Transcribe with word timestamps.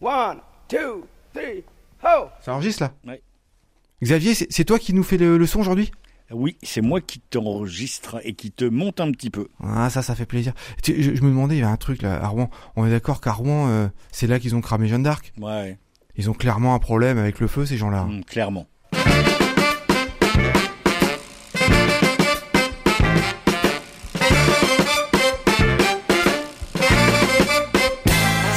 One, 0.00 0.38
two, 0.68 1.06
three, 1.34 1.64
ho! 2.02 2.26
Ça 2.40 2.54
enregistre 2.54 2.82
là 2.82 2.92
Ouais. 3.06 3.22
Xavier, 4.02 4.34
c'est 4.34 4.64
toi 4.64 4.78
qui 4.78 4.92
nous 4.92 5.02
fais 5.02 5.16
le, 5.16 5.38
le 5.38 5.46
son 5.46 5.60
aujourd'hui? 5.60 5.90
Oui, 6.30 6.58
c'est 6.62 6.80
moi 6.82 7.00
qui 7.00 7.20
t'enregistre 7.20 8.20
et 8.24 8.34
qui 8.34 8.50
te 8.50 8.64
monte 8.64 9.00
un 9.00 9.10
petit 9.12 9.30
peu. 9.30 9.48
Ah 9.62 9.88
ça, 9.90 10.02
ça 10.02 10.14
fait 10.16 10.26
plaisir. 10.26 10.52
Tu- 10.82 11.00
je, 11.02 11.14
je 11.14 11.22
me 11.22 11.28
demandais, 11.28 11.56
il 11.56 11.60
y 11.60 11.62
a 11.62 11.70
un 11.70 11.76
truc 11.76 12.02
là 12.02 12.22
à 12.22 12.26
Rouen. 12.26 12.50
On 12.74 12.84
est 12.84 12.90
d'accord 12.90 13.20
qu'à 13.20 13.32
Rouen, 13.32 13.68
euh, 13.68 13.88
c'est 14.12 14.26
là 14.26 14.38
qu'ils 14.40 14.54
ont 14.56 14.60
cramé 14.60 14.88
Jeanne 14.88 15.04
d'Arc? 15.04 15.32
Ouais, 15.40 15.78
Ils 16.16 16.28
ont 16.28 16.34
clairement 16.34 16.74
un 16.74 16.78
problème 16.80 17.16
avec 17.16 17.38
le 17.40 17.46
feu, 17.46 17.64
ces 17.64 17.76
gens-là. 17.76 18.02
hum, 18.02 18.24
clairement. 18.24 18.66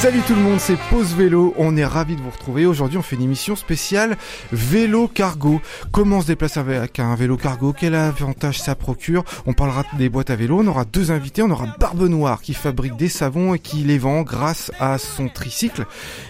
Salut 0.00 0.22
tout 0.26 0.34
le 0.34 0.40
monde, 0.40 0.58
c'est 0.58 0.78
Pause 0.88 1.14
Vélo. 1.14 1.52
On 1.58 1.76
est 1.76 1.84
ravis 1.84 2.16
de 2.16 2.22
vous 2.22 2.30
retrouver. 2.30 2.64
Aujourd'hui, 2.64 2.96
on 2.96 3.02
fait 3.02 3.16
une 3.16 3.22
émission 3.22 3.54
spéciale 3.54 4.16
vélo 4.50 5.08
cargo. 5.08 5.60
Comment 5.92 6.22
se 6.22 6.26
déplacer 6.26 6.58
avec 6.58 6.98
un 6.98 7.14
vélo 7.14 7.36
cargo? 7.36 7.74
Quel 7.78 7.94
avantage 7.94 8.58
ça 8.58 8.74
procure? 8.74 9.24
On 9.44 9.52
parlera 9.52 9.84
des 9.98 10.08
boîtes 10.08 10.30
à 10.30 10.36
vélo. 10.36 10.60
On 10.62 10.66
aura 10.68 10.86
deux 10.86 11.10
invités. 11.10 11.42
On 11.42 11.50
aura 11.50 11.66
Barbe 11.78 12.08
Noire 12.08 12.40
qui 12.40 12.54
fabrique 12.54 12.96
des 12.96 13.10
savons 13.10 13.52
et 13.52 13.58
qui 13.58 13.82
les 13.82 13.98
vend 13.98 14.22
grâce 14.22 14.72
à 14.80 14.96
son 14.96 15.28
tricycle. 15.28 15.84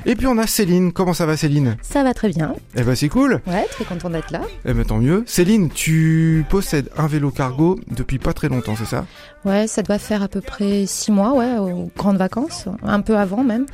Et 0.04 0.16
puis 0.16 0.26
on 0.26 0.36
a 0.38 0.48
Céline. 0.48 0.90
Comment 0.90 1.14
ça 1.14 1.24
va 1.24 1.36
Céline? 1.36 1.76
Ça 1.80 2.02
va 2.02 2.12
très 2.12 2.30
bien. 2.30 2.54
Eh 2.74 2.82
ben 2.82 2.96
c'est 2.96 3.08
cool. 3.08 3.40
Ouais, 3.46 3.66
très 3.70 3.84
content 3.84 4.10
d'être 4.10 4.32
là. 4.32 4.40
Eh 4.64 4.74
ben 4.74 4.84
tant 4.84 4.98
mieux. 4.98 5.22
Céline, 5.26 5.70
tu 5.70 6.44
possèdes 6.50 6.90
un 6.96 7.06
vélo 7.06 7.30
cargo 7.30 7.78
depuis 7.86 8.18
pas 8.18 8.32
très 8.32 8.48
longtemps, 8.48 8.74
c'est 8.76 8.84
ça? 8.84 9.06
Ouais, 9.44 9.66
ça 9.66 9.82
doit 9.82 9.98
faire 9.98 10.22
à 10.22 10.28
peu 10.28 10.42
près 10.42 10.84
six 10.86 11.10
mois, 11.10 11.32
ouais, 11.32 11.56
aux 11.56 11.90
grandes 11.96 12.18
vacances, 12.18 12.66
un 12.82 13.00
peu 13.00 13.16
avant 13.16 13.42
même. 13.42 13.64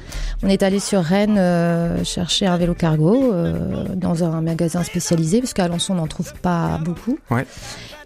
On 0.44 0.48
est 0.48 0.62
allé 0.62 0.78
sur 0.78 1.02
Rennes 1.02 1.38
euh, 1.38 2.04
chercher 2.04 2.46
un 2.46 2.56
vélo 2.56 2.74
cargo 2.74 3.32
euh, 3.32 3.86
dans 3.96 4.22
un 4.22 4.40
magasin 4.42 4.84
spécialisé 4.84 5.40
parce 5.40 5.54
qu'à 5.54 5.64
Alençon 5.64 5.94
on 5.94 5.96
n'en 5.96 6.06
trouve 6.06 6.32
pas 6.34 6.78
beaucoup. 6.84 7.18
Ouais. 7.30 7.46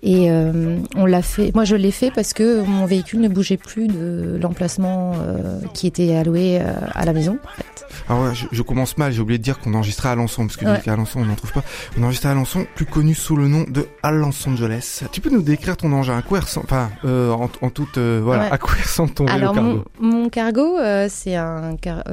Et 0.03 0.31
euh, 0.31 0.79
on 0.97 1.05
l'a 1.05 1.21
fait. 1.21 1.53
Moi, 1.55 1.65
je 1.65 1.77
l'ai 1.77 1.91
fait 1.91 2.11
parce 2.11 2.33
que 2.33 2.63
mon 2.63 2.87
véhicule 2.87 3.21
ne 3.21 3.29
bougeait 3.29 3.59
plus 3.59 3.87
de 3.87 4.39
l'emplacement 4.41 5.13
euh, 5.21 5.61
qui 5.75 5.87
était 5.87 6.15
alloué 6.17 6.59
euh, 6.61 6.73
à 6.95 7.05
la 7.05 7.13
maison. 7.13 7.39
En 7.45 7.49
fait. 7.57 7.87
Alors 8.09 8.25
ouais, 8.25 8.35
je, 8.35 8.47
je 8.51 8.63
commence 8.63 8.97
mal, 8.97 9.13
j'ai 9.13 9.21
oublié 9.21 9.37
de 9.39 9.43
dire 9.43 9.59
qu'on 9.59 9.75
enregistrait 9.75 10.09
à 10.09 10.13
Alençon, 10.13 10.47
parce 10.47 10.57
que 10.57 10.65
Ouais. 10.65 10.81
qu'à 10.83 10.95
Alençon 10.95 11.21
on 11.21 11.27
n'en 11.27 11.35
trouve 11.35 11.53
pas. 11.53 11.63
On 11.99 12.03
enregistrait 12.03 12.31
à 12.31 12.33
Alençon, 12.33 12.67
plus 12.75 12.87
connu 12.87 13.15
sous 13.15 13.37
le 13.37 13.47
nom 13.47 13.65
de 13.69 13.87
Alençon 14.03 14.53
Angeles. 14.53 15.03
Tu 15.13 15.21
peux 15.21 15.29
nous 15.31 15.43
décrire 15.43 15.77
ton 15.77 15.93
engin, 15.93 16.17
à 16.17 16.23
quoi 16.23 16.41
ressemble, 16.41 16.67
enfin, 16.71 16.91
en, 17.05 17.49
en 17.61 17.71
toute, 17.71 17.99
voilà, 17.99 18.45
Ouais. 18.45 18.51
à 18.53 18.59
quoi 18.59 18.73
ressemble 18.83 19.11
ton 19.13 19.27
vélo 19.27 19.37
Alors 19.37 19.55
cargo? 19.55 19.85
mon, 20.01 20.09
mon 20.23 20.29
cargo, 20.31 20.77
c'est 21.09 21.37
un 21.37 21.77
car- 21.77 22.05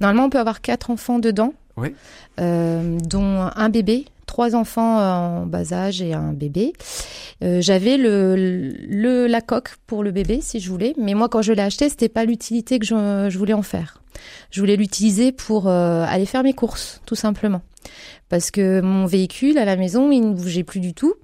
normalement 0.00 0.24
on 0.26 0.30
peut 0.30 0.40
avoir 0.40 0.60
quatre 0.62 0.90
enfants 0.90 1.18
dedans, 1.18 1.52
Oui. 1.76 1.94
Euh, 2.40 2.98
dont 3.08 3.48
un 3.54 3.68
bébé, 3.68 4.06
trois 4.26 4.54
enfants 4.54 4.98
en 4.98 5.46
bas 5.46 5.72
âge 5.72 6.00
et 6.02 6.12
un 6.14 6.32
bébé. 6.32 6.72
Euh, 7.42 7.60
J'avais 7.60 7.96
le, 7.96 8.36
le 8.88 9.26
la 9.26 9.40
coque 9.40 9.76
pour 9.86 10.02
le 10.02 10.10
bébé 10.10 10.40
si 10.40 10.60
je 10.60 10.70
voulais, 10.70 10.94
mais 10.98 11.14
moi 11.14 11.28
quand 11.28 11.42
je 11.42 11.52
l'ai 11.52 11.62
acheté, 11.62 11.88
c'était 11.88 12.08
pas 12.08 12.24
l'utilité 12.24 12.78
que 12.78 12.86
je, 12.86 13.28
je 13.30 13.38
voulais 13.38 13.52
en 13.52 13.62
faire. 13.62 14.02
Je 14.50 14.60
voulais 14.60 14.76
l'utiliser 14.76 15.32
pour 15.32 15.68
euh, 15.68 16.04
aller 16.06 16.26
faire 16.26 16.42
mes 16.42 16.52
courses, 16.52 17.00
tout 17.06 17.14
simplement. 17.14 17.62
Parce 18.28 18.50
que 18.50 18.80
mon 18.80 19.06
véhicule 19.06 19.58
à 19.58 19.64
la 19.64 19.76
maison, 19.76 20.10
il 20.12 20.20
ne 20.20 20.34
bougeait 20.34 20.62
plus 20.62 20.80
du 20.80 20.94
tout. 20.94 21.14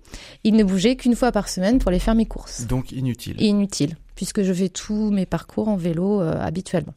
Il 0.45 0.55
ne 0.57 0.65
bougeait 0.65 0.97
qu'une 0.97 1.15
fois 1.15 1.31
par 1.33 1.49
semaine 1.49 1.79
pour 1.79 1.89
aller 1.89 1.99
faire 2.01 2.15
mes 2.15 2.27
courses 2.27 2.67
Donc 2.67 2.93
inutile. 2.93 3.41
inutile 3.41 3.97
puisque 4.17 4.43
je 4.43 4.53
fais 4.53 4.69
tous 4.69 5.13
mes 5.13 5.27
parcours 5.27 5.69
en 5.69 5.77
vélo 5.77 6.21
euh, 6.21 6.35
habituellement. 6.41 6.93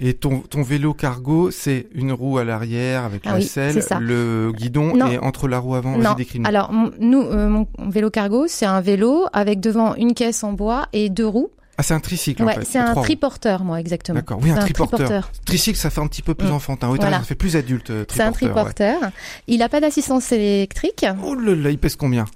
Et 0.00 0.14
ton, 0.14 0.40
ton 0.40 0.62
vélo 0.62 0.94
cargo, 0.94 1.50
c'est 1.50 1.86
une 1.94 2.12
roue 2.12 2.38
à 2.38 2.44
l'arrière 2.44 3.04
avec 3.04 3.22
Ah 3.26 3.30
la 3.32 3.36
oui, 3.36 3.44
selle, 3.44 3.82
le 4.00 4.52
guidon 4.52 4.96
Non. 4.96 5.08
et 5.10 5.18
entre 5.18 5.48
la 5.48 5.58
roue 5.58 5.74
avant, 5.74 5.96
Non. 5.96 6.10
vas-y 6.10 6.16
décris-nous. 6.16 6.46
Alors 6.48 6.70
nous, 6.98 7.22
euh, 7.22 7.48
mon 7.48 7.66
vélo 7.88 8.10
cargo, 8.10 8.46
c'est 8.48 8.66
un 8.66 8.80
vélo 8.80 9.26
avec 9.32 9.60
devant 9.60 9.94
une 9.94 10.14
caisse 10.14 10.42
en 10.44 10.52
bois 10.52 10.88
et 10.92 11.08
deux 11.10 11.26
roues. 11.26 11.50
Ah, 11.78 11.82
c'est 11.82 11.94
un 11.94 12.00
tricycle 12.00 12.42
en 12.42 12.46
Ouais, 12.46 12.54
fait. 12.54 12.64
c'est 12.66 12.78
un 12.78 12.94
triporteur, 12.94 13.64
moi 13.64 13.80
exactement. 13.80 14.16
D'accord, 14.18 14.38
oui, 14.42 14.50
un 14.50 14.56
triporteur. 14.56 15.30
Tricycle, 15.46 15.78
ça 15.78 15.88
fait 15.88 16.02
un 16.02 16.06
petit 16.06 16.20
peu 16.20 16.34
plus 16.34 16.48
Mm. 16.48 16.52
enfantin. 16.52 16.90
Oui, 16.90 16.98
t'as 16.98 17.04
Voilà. 17.06 17.18
ça 17.20 17.24
fait 17.24 17.34
plus 17.34 17.56
adulte. 17.56 17.88
euh, 17.90 18.04
C'est 18.12 18.22
un 18.22 18.30
triporteur, 18.30 18.66
ouais. 18.66 18.72
triporteur. 18.74 19.10
Il 19.48 19.62
a 19.62 19.68
pas 19.70 19.80
d'assistance 19.80 20.30
électrique. 20.32 21.06
Oh 21.24 21.34
là 21.34 21.54
là, 21.54 21.70
il 21.70 21.78
pèse 21.78 21.96
combien? 21.96 22.26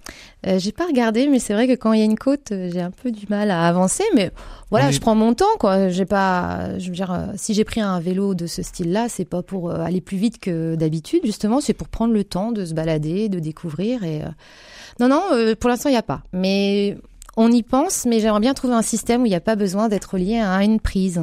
Euh, 0.47 0.59
j'ai 0.59 0.73
pas 0.73 0.87
regardé, 0.87 1.27
mais 1.27 1.39
c'est 1.39 1.55
vrai 1.55 1.67
que 1.67 1.73
quand 1.73 1.93
il 1.93 1.99
y 1.99 2.03
a 2.03 2.05
une 2.05 2.19
côte, 2.19 2.53
euh, 2.53 2.71
j'ai 2.73 2.81
un 2.81 2.91
peu 2.91 3.11
du 3.11 3.27
mal 3.29 3.51
à 3.51 3.67
avancer. 3.67 4.05
Mais 4.15 4.31
voilà, 4.71 4.91
je 4.91 5.01
prends 5.01 5.15
mon 5.15 5.34
temps, 5.34 5.45
quoi. 5.59 5.89
J'ai 5.89 6.05
pas, 6.05 6.79
je 6.79 6.89
veux 6.89 6.95
dire, 6.95 7.12
euh, 7.12 7.27
si 7.37 7.55
j'ai 7.55 7.65
pris 7.65 7.81
un 7.81 7.99
vélo 7.99 8.34
de 8.34 8.47
ce 8.47 8.62
style-là, 8.62 9.09
c'est 9.09 9.25
pas 9.25 9.43
pour 9.43 9.71
euh, 9.71 9.81
aller 9.81 10.01
plus 10.01 10.17
vite 10.17 10.39
que 10.39 10.77
d'habitude. 10.77 11.21
Justement, 11.25 11.61
c'est 11.61 11.75
pour 11.75 11.89
prendre 11.89 12.15
le 12.15 12.25
temps 12.25 12.53
de 12.53 12.65
se 12.65 12.75
balader, 12.75 13.29
de 13.29 13.41
découvrir. 13.41 14.05
Et 14.05 14.23
non, 15.01 15.09
non, 15.09 15.23
pour 15.59 15.69
l'instant, 15.71 15.89
il 15.89 15.95
y 15.95 15.99
a 15.99 16.03
pas. 16.03 16.23
Mais 16.33 16.97
on 17.37 17.51
y 17.51 17.63
pense. 17.63 18.07
Mais 18.07 18.21
j'aimerais 18.21 18.41
bien 18.41 18.55
trouver 18.55 18.75
un 18.75 18.83
système 18.83 19.23
où 19.23 19.27
il 19.27 19.31
n'y 19.31 19.37
a 19.37 19.41
pas 19.41 19.57
besoin 19.57 19.89
d'être 19.89 20.17
lié 20.17 20.39
à 20.39 20.63
une 20.63 20.81
prise. 20.81 21.21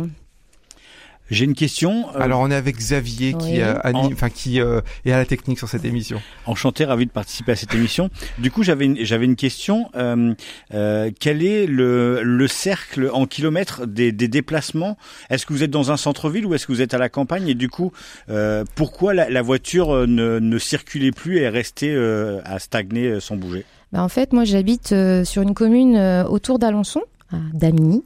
J'ai 1.31 1.45
une 1.45 1.55
question. 1.55 2.07
euh, 2.15 2.19
Alors 2.19 2.41
on 2.41 2.51
est 2.51 2.55
avec 2.55 2.75
Xavier 2.77 3.33
qui, 3.33 3.61
euh, 3.61 3.75
anime- 3.83 4.15
En- 4.21 4.29
qui 4.29 4.59
euh, 4.59 4.81
est 5.05 5.11
à 5.11 5.17
la 5.17 5.25
technique 5.25 5.57
sur 5.57 5.69
cette 5.69 5.85
émission. 5.85 6.21
Enchanté, 6.45 6.85
ravi 6.85 7.05
de 7.05 7.11
participer 7.11 7.53
à 7.53 7.55
cette 7.55 7.73
émission. 7.73 8.09
Du 8.39 8.51
coup, 8.51 8.61
j'avais 8.63 8.85
une, 8.85 8.97
j'avais 9.05 9.25
une 9.25 9.35
question. 9.37 9.89
Euh, 9.95 10.33
euh, 10.73 11.09
quel 11.19 11.43
est 11.43 11.65
le, 11.65 12.21
le 12.23 12.47
cercle 12.47 13.09
en 13.13 13.25
kilomètres 13.25 13.87
des, 13.87 14.11
des 14.11 14.27
déplacements? 14.27 14.97
Est-ce 15.29 15.45
que 15.45 15.53
vous 15.53 15.63
êtes 15.63 15.71
dans 15.71 15.91
un 15.91 15.97
centre-ville 15.97 16.45
ou 16.45 16.53
est-ce 16.53 16.67
que 16.67 16.71
vous 16.73 16.81
êtes 16.81 16.93
à 16.93 16.97
la 16.99 17.09
campagne? 17.09 17.47
Et 17.47 17.55
du 17.55 17.69
coup, 17.69 17.91
euh, 18.29 18.63
pourquoi 18.75 19.13
la, 19.13 19.29
la 19.29 19.41
voiture 19.41 20.05
ne, 20.07 20.39
ne 20.39 20.57
circulait 20.57 21.11
plus 21.11 21.37
et 21.39 21.43
est 21.43 21.49
restée 21.49 21.93
euh, 21.95 22.41
à 22.43 22.59
stagner 22.59 23.19
sans 23.19 23.37
bouger? 23.37 23.65
Bah, 23.91 24.03
en 24.03 24.09
fait, 24.09 24.33
moi, 24.33 24.43
j'habite 24.43 24.91
euh, 24.91 25.23
sur 25.23 25.41
une 25.41 25.53
commune 25.53 25.95
euh, 25.95 26.25
autour 26.25 26.59
d'Alençon, 26.59 27.01
à 27.31 27.37
Damigny. 27.53 28.03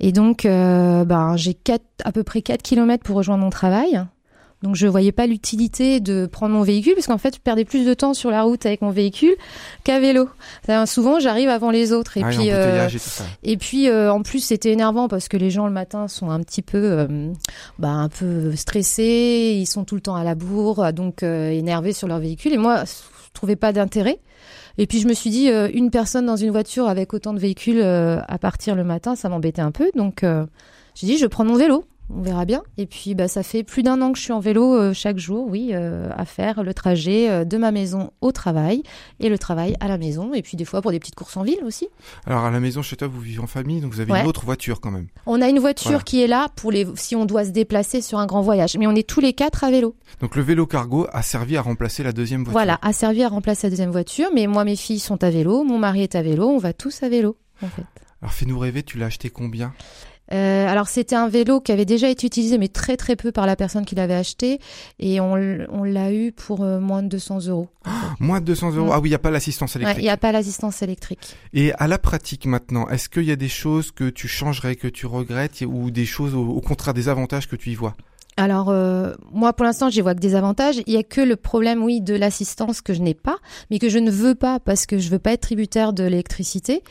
Et 0.00 0.12
donc, 0.12 0.44
euh, 0.46 1.04
ben, 1.04 1.36
j'ai 1.36 1.56
à 2.04 2.12
peu 2.12 2.22
près 2.22 2.42
4 2.42 2.62
km 2.62 3.02
pour 3.02 3.16
rejoindre 3.16 3.42
mon 3.42 3.50
travail. 3.50 4.04
Donc, 4.62 4.74
je 4.74 4.88
voyais 4.88 5.12
pas 5.12 5.28
l'utilité 5.28 6.00
de 6.00 6.26
prendre 6.26 6.52
mon 6.52 6.62
véhicule, 6.62 6.94
parce 6.94 7.06
qu'en 7.06 7.16
fait, 7.18 7.36
je 7.36 7.40
perdais 7.40 7.64
plus 7.64 7.86
de 7.86 7.94
temps 7.94 8.12
sur 8.12 8.28
la 8.32 8.42
route 8.42 8.66
avec 8.66 8.82
mon 8.82 8.90
véhicule 8.90 9.36
qu'à 9.84 10.00
vélo. 10.00 10.28
Souvent, 10.86 11.20
j'arrive 11.20 11.48
avant 11.48 11.70
les 11.70 11.92
autres. 11.92 12.16
Et 12.16 12.22
Ah, 12.24 12.28
puis, 12.28 12.50
euh, 12.50 12.88
et 13.44 13.56
puis 13.56 13.88
euh, 13.88 14.12
en 14.12 14.22
plus 14.22 14.40
c'était 14.40 14.72
énervant 14.72 15.06
parce 15.06 15.28
que 15.28 15.36
les 15.36 15.50
gens 15.50 15.66
le 15.66 15.72
matin 15.72 16.08
sont 16.08 16.30
un 16.30 16.40
petit 16.40 16.62
peu 16.62 16.76
euh, 16.82 17.30
bah, 17.78 17.90
un 17.90 18.08
peu 18.08 18.56
stressés, 18.56 19.54
ils 19.56 19.66
sont 19.66 19.84
tout 19.84 19.94
le 19.94 20.00
temps 20.00 20.16
à 20.16 20.24
la 20.24 20.34
bourre, 20.34 20.92
donc 20.92 21.22
euh, 21.22 21.50
énervés 21.50 21.92
sur 21.92 22.08
leur 22.08 22.18
véhicule 22.18 22.52
et 22.52 22.58
moi 22.58 22.82
je 22.84 23.30
trouvais 23.34 23.56
pas 23.56 23.72
d'intérêt. 23.72 24.18
Et 24.78 24.86
puis 24.86 25.00
je 25.00 25.08
me 25.08 25.12
suis 25.12 25.30
dit 25.30 25.50
euh, 25.50 25.68
une 25.74 25.90
personne 25.90 26.24
dans 26.24 26.36
une 26.36 26.50
voiture 26.50 26.88
avec 26.88 27.12
autant 27.12 27.34
de 27.34 27.40
véhicules 27.40 27.80
euh, 27.80 28.20
à 28.28 28.38
partir 28.38 28.76
le 28.76 28.84
matin, 28.84 29.16
ça 29.16 29.28
m'embêtait 29.28 29.60
un 29.60 29.72
peu 29.72 29.90
donc 29.96 30.22
euh, 30.22 30.46
j'ai 30.94 31.08
dit 31.08 31.18
je 31.18 31.26
prends 31.26 31.44
mon 31.44 31.56
vélo. 31.56 31.84
On 32.10 32.22
verra 32.22 32.44
bien. 32.46 32.62
Et 32.78 32.86
puis, 32.86 33.14
bah, 33.14 33.28
ça 33.28 33.42
fait 33.42 33.62
plus 33.62 33.82
d'un 33.82 34.00
an 34.00 34.12
que 34.12 34.18
je 34.18 34.22
suis 34.24 34.32
en 34.32 34.40
vélo 34.40 34.74
euh, 34.74 34.94
chaque 34.94 35.18
jour, 35.18 35.46
oui, 35.48 35.70
euh, 35.72 36.08
à 36.16 36.24
faire 36.24 36.62
le 36.62 36.72
trajet 36.72 37.28
euh, 37.28 37.44
de 37.44 37.56
ma 37.58 37.70
maison 37.70 38.12
au 38.22 38.32
travail 38.32 38.82
et 39.20 39.28
le 39.28 39.36
travail 39.38 39.76
à 39.80 39.88
la 39.88 39.98
maison. 39.98 40.32
Et 40.32 40.40
puis, 40.40 40.56
des 40.56 40.64
fois, 40.64 40.80
pour 40.80 40.90
des 40.90 40.98
petites 40.98 41.14
courses 41.16 41.36
en 41.36 41.42
ville 41.42 41.58
aussi. 41.64 41.86
Alors 42.26 42.44
à 42.44 42.50
la 42.50 42.60
maison 42.60 42.80
chez 42.80 42.96
toi, 42.96 43.08
vous 43.08 43.20
vivez 43.20 43.40
en 43.40 43.46
famille, 43.46 43.80
donc 43.82 43.92
vous 43.92 44.00
avez 44.00 44.12
Ouais. 44.12 44.22
une 44.22 44.26
autre 44.26 44.46
voiture 44.46 44.80
quand 44.80 44.90
même. 44.90 45.08
On 45.26 45.42
a 45.42 45.48
une 45.48 45.58
voiture 45.58 45.90
Voilà. 45.90 46.02
qui 46.04 46.22
est 46.22 46.26
là 46.26 46.48
pour 46.56 46.72
les 46.72 46.86
si 46.94 47.14
on 47.14 47.26
doit 47.26 47.44
se 47.44 47.50
déplacer 47.50 48.00
sur 48.00 48.18
un 48.18 48.26
grand 48.26 48.40
voyage, 48.40 48.76
mais 48.78 48.86
on 48.86 48.94
est 48.94 49.06
tous 49.06 49.20
les 49.20 49.34
quatre 49.34 49.62
à 49.64 49.70
vélo. 49.70 49.94
Donc 50.22 50.34
le 50.34 50.40
vélo 50.42 50.66
cargo 50.66 51.06
a 51.12 51.20
servi 51.22 51.58
à 51.58 51.62
remplacer 51.62 52.02
la 52.02 52.12
deuxième 52.12 52.40
voiture. 52.40 52.52
Voilà, 52.52 52.78
a 52.80 52.92
servi 52.94 53.22
à 53.22 53.28
remplacer 53.28 53.66
la 53.66 53.70
deuxième 53.70 53.90
voiture, 53.90 54.30
mais 54.34 54.46
moi 54.46 54.64
mes 54.64 54.76
filles 54.76 54.98
sont 54.98 55.22
à 55.22 55.28
vélo, 55.28 55.62
mon 55.62 55.78
mari 55.78 56.02
est 56.04 56.14
à 56.14 56.22
vélo, 56.22 56.48
on 56.48 56.58
va 56.58 56.72
tous 56.72 57.02
à 57.02 57.08
vélo 57.10 57.36
en 57.62 57.66
fait. 57.66 57.82
Alors 58.22 58.32
fais-nous 58.32 58.58
rêver, 58.58 58.82
tu 58.82 58.96
l'as 58.98 59.06
acheté 59.06 59.28
combien? 59.28 59.72
Euh, 60.32 60.68
alors 60.68 60.88
c'était 60.88 61.16
un 61.16 61.28
vélo 61.28 61.60
qui 61.60 61.72
avait 61.72 61.84
déjà 61.84 62.08
été 62.08 62.26
utilisé, 62.26 62.58
mais 62.58 62.68
très 62.68 62.96
très 62.96 63.16
peu 63.16 63.32
par 63.32 63.46
la 63.46 63.56
personne 63.56 63.84
qui 63.84 63.94
l'avait 63.94 64.14
acheté, 64.14 64.60
et 64.98 65.20
on, 65.20 65.34
l'a 65.36 66.12
eu 66.12 66.32
pour 66.32 66.62
euh, 66.62 66.80
moins 66.80 67.02
de 67.02 67.08
200 67.08 67.46
euros. 67.48 67.68
Moins 68.20 68.40
de 68.40 68.46
200 68.46 68.72
euros? 68.72 68.90
Ah 68.92 69.00
oui, 69.00 69.08
il 69.08 69.12
n'y 69.12 69.14
a 69.14 69.18
pas 69.20 69.30
l'assistance 69.30 69.74
Ouais, 69.74 69.80
Il 69.80 69.84
électrique. 69.84 70.04
n'y 70.04 70.10
a 70.10 70.16
pas 70.16 70.32
l'assistance 70.32 70.82
électrique. 70.82 71.36
Et 71.52 71.72
à 71.74 71.86
la 71.86 71.98
pratique 71.98 72.46
maintenant, 72.46 72.88
est-ce 72.88 73.08
qu'il 73.08 73.24
y 73.24 73.30
a 73.30 73.36
des 73.36 73.48
choses 73.48 73.90
que 73.92 74.08
tu 74.10 74.28
changerais, 74.28 74.76
que 74.76 74.88
tu 74.88 75.06
regrettes, 75.06 75.62
ou 75.66 75.90
des 75.90 76.06
choses 76.06 76.34
au, 76.34 76.46
au 76.46 76.60
contraire 76.60 76.94
des 76.94 77.08
avantages 77.08 77.48
que 77.48 77.56
tu 77.56 77.70
y 77.70 77.74
vois? 77.74 77.94
Alors, 78.38 78.68
euh, 78.70 79.14
moi, 79.32 79.52
pour 79.52 79.64
l'instant, 79.64 79.90
j'y 79.90 80.00
vois 80.00 80.14
que 80.14 80.20
des 80.20 80.36
avantages. 80.36 80.76
Il 80.86 80.92
y 80.92 80.96
a 80.96 81.02
que 81.02 81.20
le 81.20 81.34
problème, 81.34 81.82
oui, 81.82 82.00
de 82.00 82.14
l'assistance 82.14 82.80
que 82.80 82.94
je 82.94 83.02
n'ai 83.02 83.14
pas, 83.14 83.36
mais 83.68 83.80
que 83.80 83.88
je 83.88 83.98
ne 83.98 84.12
veux 84.12 84.36
pas 84.36 84.60
parce 84.60 84.86
que 84.86 84.96
je 84.96 85.10
veux 85.10 85.18
pas 85.18 85.32
être 85.32 85.40
tributaire 85.40 85.92
de 85.92 86.04
l'électricité. 86.04 86.84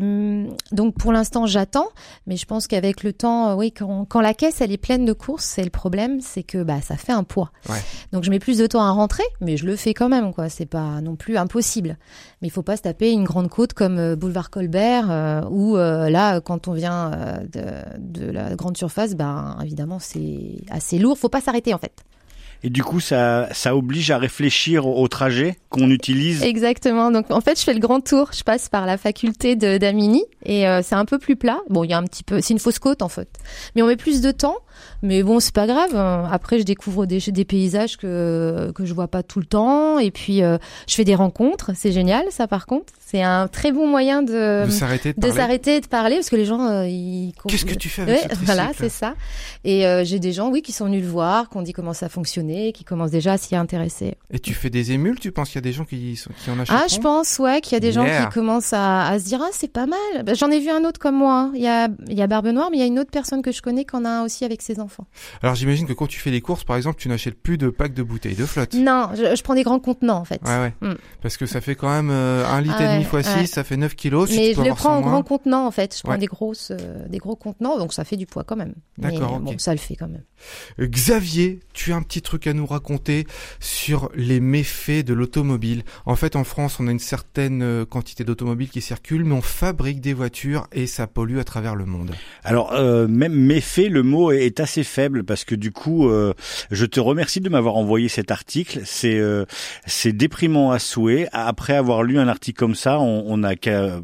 Hum, 0.00 0.37
donc, 0.72 0.94
pour 0.94 1.12
l'instant, 1.12 1.46
j'attends, 1.46 1.88
mais 2.26 2.36
je 2.36 2.44
pense 2.44 2.66
qu'avec 2.66 3.02
le 3.02 3.12
temps, 3.12 3.50
euh, 3.50 3.54
oui, 3.54 3.72
quand, 3.72 4.04
quand 4.04 4.20
la 4.20 4.34
caisse 4.34 4.60
elle 4.60 4.72
est 4.72 4.76
pleine 4.78 5.04
de 5.04 5.12
courses, 5.12 5.44
c'est 5.44 5.64
le 5.64 5.70
problème, 5.70 6.20
c'est 6.20 6.42
que 6.42 6.62
bah 6.62 6.80
ça 6.82 6.96
fait 6.96 7.12
un 7.12 7.24
poids. 7.24 7.50
Ouais. 7.68 7.78
Donc, 8.12 8.24
je 8.24 8.30
mets 8.30 8.38
plus 8.38 8.58
de 8.58 8.66
temps 8.66 8.82
à 8.82 8.90
rentrer, 8.90 9.24
mais 9.40 9.56
je 9.56 9.66
le 9.66 9.76
fais 9.76 9.94
quand 9.94 10.08
même, 10.08 10.32
quoi. 10.34 10.48
C'est 10.48 10.66
pas 10.66 11.00
non 11.00 11.16
plus 11.16 11.36
impossible. 11.36 11.96
Mais 12.42 12.48
il 12.48 12.50
faut 12.50 12.62
pas 12.62 12.76
se 12.76 12.82
taper 12.82 13.12
une 13.12 13.24
grande 13.24 13.48
côte 13.48 13.72
comme 13.72 13.98
euh, 13.98 14.16
Boulevard 14.16 14.50
Colbert, 14.50 15.10
euh, 15.10 15.42
où 15.50 15.76
euh, 15.76 16.10
là, 16.10 16.40
quand 16.40 16.68
on 16.68 16.72
vient 16.72 17.10
de, 17.52 17.62
de 17.98 18.30
la 18.30 18.54
grande 18.54 18.76
surface, 18.76 19.14
ben 19.14 19.56
évidemment, 19.62 19.98
c'est 19.98 20.56
assez 20.70 20.98
lourd. 20.98 21.18
Faut 21.18 21.28
pas 21.28 21.40
s'arrêter 21.40 21.72
en 21.72 21.78
fait. 21.78 22.04
Et 22.64 22.70
du 22.70 22.82
coup, 22.82 23.00
ça, 23.00 23.48
ça 23.52 23.76
oblige 23.76 24.10
à 24.10 24.18
réfléchir 24.18 24.86
au 24.86 25.06
trajet 25.08 25.56
qu'on 25.68 25.90
utilise. 25.90 26.42
Exactement. 26.42 27.10
Donc 27.10 27.30
en 27.30 27.40
fait, 27.40 27.58
je 27.58 27.64
fais 27.64 27.74
le 27.74 27.80
grand 27.80 28.00
tour. 28.00 28.30
Je 28.36 28.42
passe 28.42 28.68
par 28.68 28.86
la 28.86 28.96
faculté 28.96 29.54
de 29.54 29.78
d'Amini 29.78 30.24
et 30.44 30.66
euh, 30.66 30.80
c'est 30.82 30.96
un 30.96 31.04
peu 31.04 31.18
plus 31.18 31.36
plat. 31.36 31.58
Bon, 31.70 31.84
il 31.84 31.90
y 31.90 31.94
a 31.94 31.98
un 31.98 32.04
petit 32.04 32.24
peu, 32.24 32.40
c'est 32.40 32.52
une 32.52 32.58
fausse 32.58 32.78
côte 32.78 33.02
en 33.02 33.08
fait, 33.08 33.28
mais 33.74 33.82
on 33.82 33.86
met 33.86 33.96
plus 33.96 34.20
de 34.20 34.30
temps. 34.30 34.56
Mais 35.02 35.22
bon, 35.22 35.40
c'est 35.40 35.54
pas 35.54 35.66
grave. 35.66 35.94
Après, 36.30 36.58
je 36.58 36.64
découvre 36.64 37.06
des, 37.06 37.18
des 37.20 37.44
paysages 37.44 37.96
que 37.96 38.72
que 38.74 38.84
je 38.84 38.94
vois 38.94 39.08
pas 39.08 39.22
tout 39.22 39.38
le 39.40 39.46
temps 39.46 39.98
et 39.98 40.10
puis 40.10 40.42
euh, 40.42 40.58
je 40.86 40.94
fais 40.94 41.04
des 41.04 41.14
rencontres. 41.14 41.70
C'est 41.74 41.92
génial, 41.92 42.24
ça 42.30 42.46
par 42.46 42.66
contre. 42.66 42.92
C'est 43.00 43.22
un 43.22 43.48
très 43.48 43.72
bon 43.72 43.86
moyen 43.88 44.22
de 44.22 44.66
De 44.66 44.70
s'arrêter 44.70 45.12
de 45.12 45.16
de 45.16 45.20
parler. 45.22 45.36
s'arrêter 45.36 45.80
de 45.80 45.86
parler 45.86 46.16
parce 46.16 46.28
que 46.28 46.36
les 46.36 46.44
gens 46.44 46.60
euh, 46.68 46.86
ils 46.86 47.32
Qu'est-ce 47.48 47.64
que 47.64 47.74
tu 47.74 47.88
fais 47.88 48.02
avec 48.02 48.22
Ouais, 48.24 48.28
ce 48.34 48.44
voilà 48.44 48.70
c'est 48.76 48.90
ça 48.90 49.14
et 49.64 49.86
euh, 49.86 50.04
j'ai 50.04 50.18
des 50.18 50.32
gens 50.32 50.50
oui 50.50 50.60
qui 50.60 50.72
sont 50.72 50.84
venus 50.84 51.02
le 51.02 51.08
voir 51.08 51.48
qui 51.48 51.56
ont 51.56 51.62
dit 51.62 51.72
comment 51.72 51.94
ça 51.94 52.10
fonctionnait 52.10 52.72
qui 52.72 52.84
commencent 52.84 53.10
déjà 53.10 53.32
à 53.32 53.38
s'y 53.38 53.56
intéresser 53.56 54.16
Et 54.30 54.38
tu 54.38 54.52
fais 54.52 54.68
des 54.68 54.92
émules? 54.92 55.18
Tu 55.18 55.32
penses 55.32 55.48
qu'il 55.48 55.54
y 55.56 55.58
a 55.58 55.62
des 55.62 55.72
gens 55.72 55.84
qui, 55.86 56.16
sont- 56.16 56.30
qui 56.44 56.50
en 56.50 56.58
achètent 56.60 56.76
ah 56.78 56.84
je 56.90 56.98
pense 56.98 57.38
ouais 57.38 57.62
qu'il 57.62 57.72
y 57.72 57.76
a 57.76 57.80
des 57.80 57.92
gens 57.92 58.04
qui 58.04 58.34
commencent 58.34 58.74
à, 58.74 59.08
à 59.08 59.18
se 59.18 59.24
dire 59.24 59.40
ah 59.42 59.48
c'est 59.52 59.72
pas 59.72 59.86
mal 59.86 60.24
Bah, 60.26 60.34
j'en 60.34 60.50
ai 60.50 60.60
vu 60.60 60.68
un 60.68 60.84
autre 60.84 61.00
comme 61.00 61.16
moi 61.16 61.32
hein. 61.48 61.52
il 61.54 61.62
y 61.62 61.66
a 61.68 61.88
il 62.08 62.18
y 62.18 62.20
a 62.22 62.26
Barbe 62.26 62.48
Noire 62.48 62.68
mais 62.70 62.76
il 62.76 62.80
y 62.80 62.84
a 62.84 62.86
une 62.86 62.98
autre 62.98 63.10
personne 63.10 63.40
que 63.40 63.52
je 63.52 63.62
connais 63.62 63.86
qui 63.86 63.96
en 63.96 64.04
a 64.04 64.10
un 64.10 64.24
aussi 64.24 64.44
avec 64.44 64.60
ses 64.74 64.80
enfants 64.80 65.06
Alors 65.42 65.54
j'imagine 65.54 65.86
que 65.86 65.92
quand 65.92 66.06
tu 66.06 66.18
fais 66.20 66.30
les 66.30 66.40
courses, 66.40 66.64
par 66.64 66.76
exemple, 66.76 66.98
tu 67.00 67.08
n'achètes 67.08 67.34
plus 67.40 67.58
de 67.58 67.68
packs 67.70 67.94
de 67.94 68.02
bouteilles 68.02 68.34
de 68.36 68.46
flotte. 68.46 68.74
non 68.74 69.08
je, 69.14 69.34
je 69.36 69.42
prends 69.42 69.54
des 69.54 69.62
grands 69.64 69.80
contenants 69.80 70.18
en 70.18 70.24
fait 70.24 70.40
Ouais, 70.44 70.58
ouais. 70.58 70.74
Mm. 70.88 70.94
Parce 71.22 71.36
que 71.36 71.46
ça 71.46 71.60
fait 71.60 71.74
quand 71.74 71.88
même 71.90 72.10
euh, 72.10 72.46
un 72.46 72.60
litre 72.60 72.76
Ah 72.78 72.84
et 72.84 72.86
demi 72.94 72.98
ouais, 73.04 73.04
fois 73.10 73.22
6, 73.22 73.34
ouais. 73.36 73.46
ça 73.46 73.64
fait 73.64 73.76
9 73.76 73.94
kilos. 73.94 74.30
Mais 74.30 74.54
je 74.54 74.62
les 74.62 74.70
prends 74.70 74.96
en 74.96 74.98
100 74.98 75.00
moins. 75.00 75.10
grands 75.10 75.22
contenants 75.22 75.66
en 75.66 75.70
fait 75.70 75.96
je 75.96 76.02
prends 76.02 76.12
Ouais. 76.12 76.18
des 76.18 76.26
grosses 76.26 76.70
euh, 76.72 77.06
des 77.08 77.18
gros 77.18 77.36
contenants 77.36 77.78
donc 77.78 77.92
ça 77.92 78.04
fait 78.04 78.16
du 78.16 78.26
poids 78.26 78.44
quand 78.44 78.56
même 78.56 78.74
mais 78.98 79.10
D'accord, 79.12 79.34
ok. 79.34 79.42
bon 79.42 79.58
ça 79.58 79.72
le 79.72 79.78
fait 79.78 79.96
quand 79.96 80.08
même 80.08 80.22
Euh, 80.80 80.86
Xavier, 80.86 81.60
tu 81.72 81.92
as 81.92 81.96
un 81.96 82.02
petit 82.02 82.22
truc 82.22 82.46
à 82.46 82.52
nous 82.52 82.66
raconter 82.66 83.26
sur 83.60 84.10
les 84.14 84.40
méfaits 84.40 85.04
de 85.04 85.14
l'automobile. 85.14 85.82
En 86.06 86.16
fait, 86.16 86.36
en 86.36 86.44
France, 86.44 86.78
on 86.80 86.86
a 86.88 86.90
une 86.90 86.98
certaine 86.98 87.62
euh, 87.62 87.84
quantité 87.84 88.24
d'automobiles 88.24 88.68
qui 88.70 88.80
circulent, 88.80 89.24
mais 89.24 89.34
on 89.34 89.42
fabrique 89.42 90.00
des 90.00 90.14
voitures 90.14 90.66
et 90.72 90.86
ça 90.86 91.06
pollue 91.06 91.38
à 91.38 91.44
travers 91.44 91.74
le 91.74 91.86
monde. 91.86 92.12
Alors 92.44 92.72
euh, 92.74 93.06
même 93.08 93.34
méfait, 93.34 93.88
le 93.88 94.02
mot 94.02 94.30
est 94.32 94.57
assez 94.60 94.84
faible 94.84 95.24
parce 95.24 95.44
que 95.44 95.54
du 95.54 95.72
coup, 95.72 96.08
euh, 96.08 96.32
je 96.70 96.86
te 96.86 97.00
remercie 97.00 97.40
de 97.40 97.48
m'avoir 97.48 97.76
envoyé 97.76 98.08
cet 98.08 98.30
article. 98.30 98.80
C'est 98.84 99.18
euh, 99.18 99.44
c'est 99.86 100.12
déprimant 100.12 100.70
à 100.70 100.78
souhait. 100.78 101.28
Après 101.32 101.74
avoir 101.74 102.02
lu 102.02 102.18
un 102.18 102.28
article 102.28 102.58
comme 102.58 102.74
ça, 102.74 102.98
on, 103.00 103.24
on 103.26 103.42
a 103.44 103.52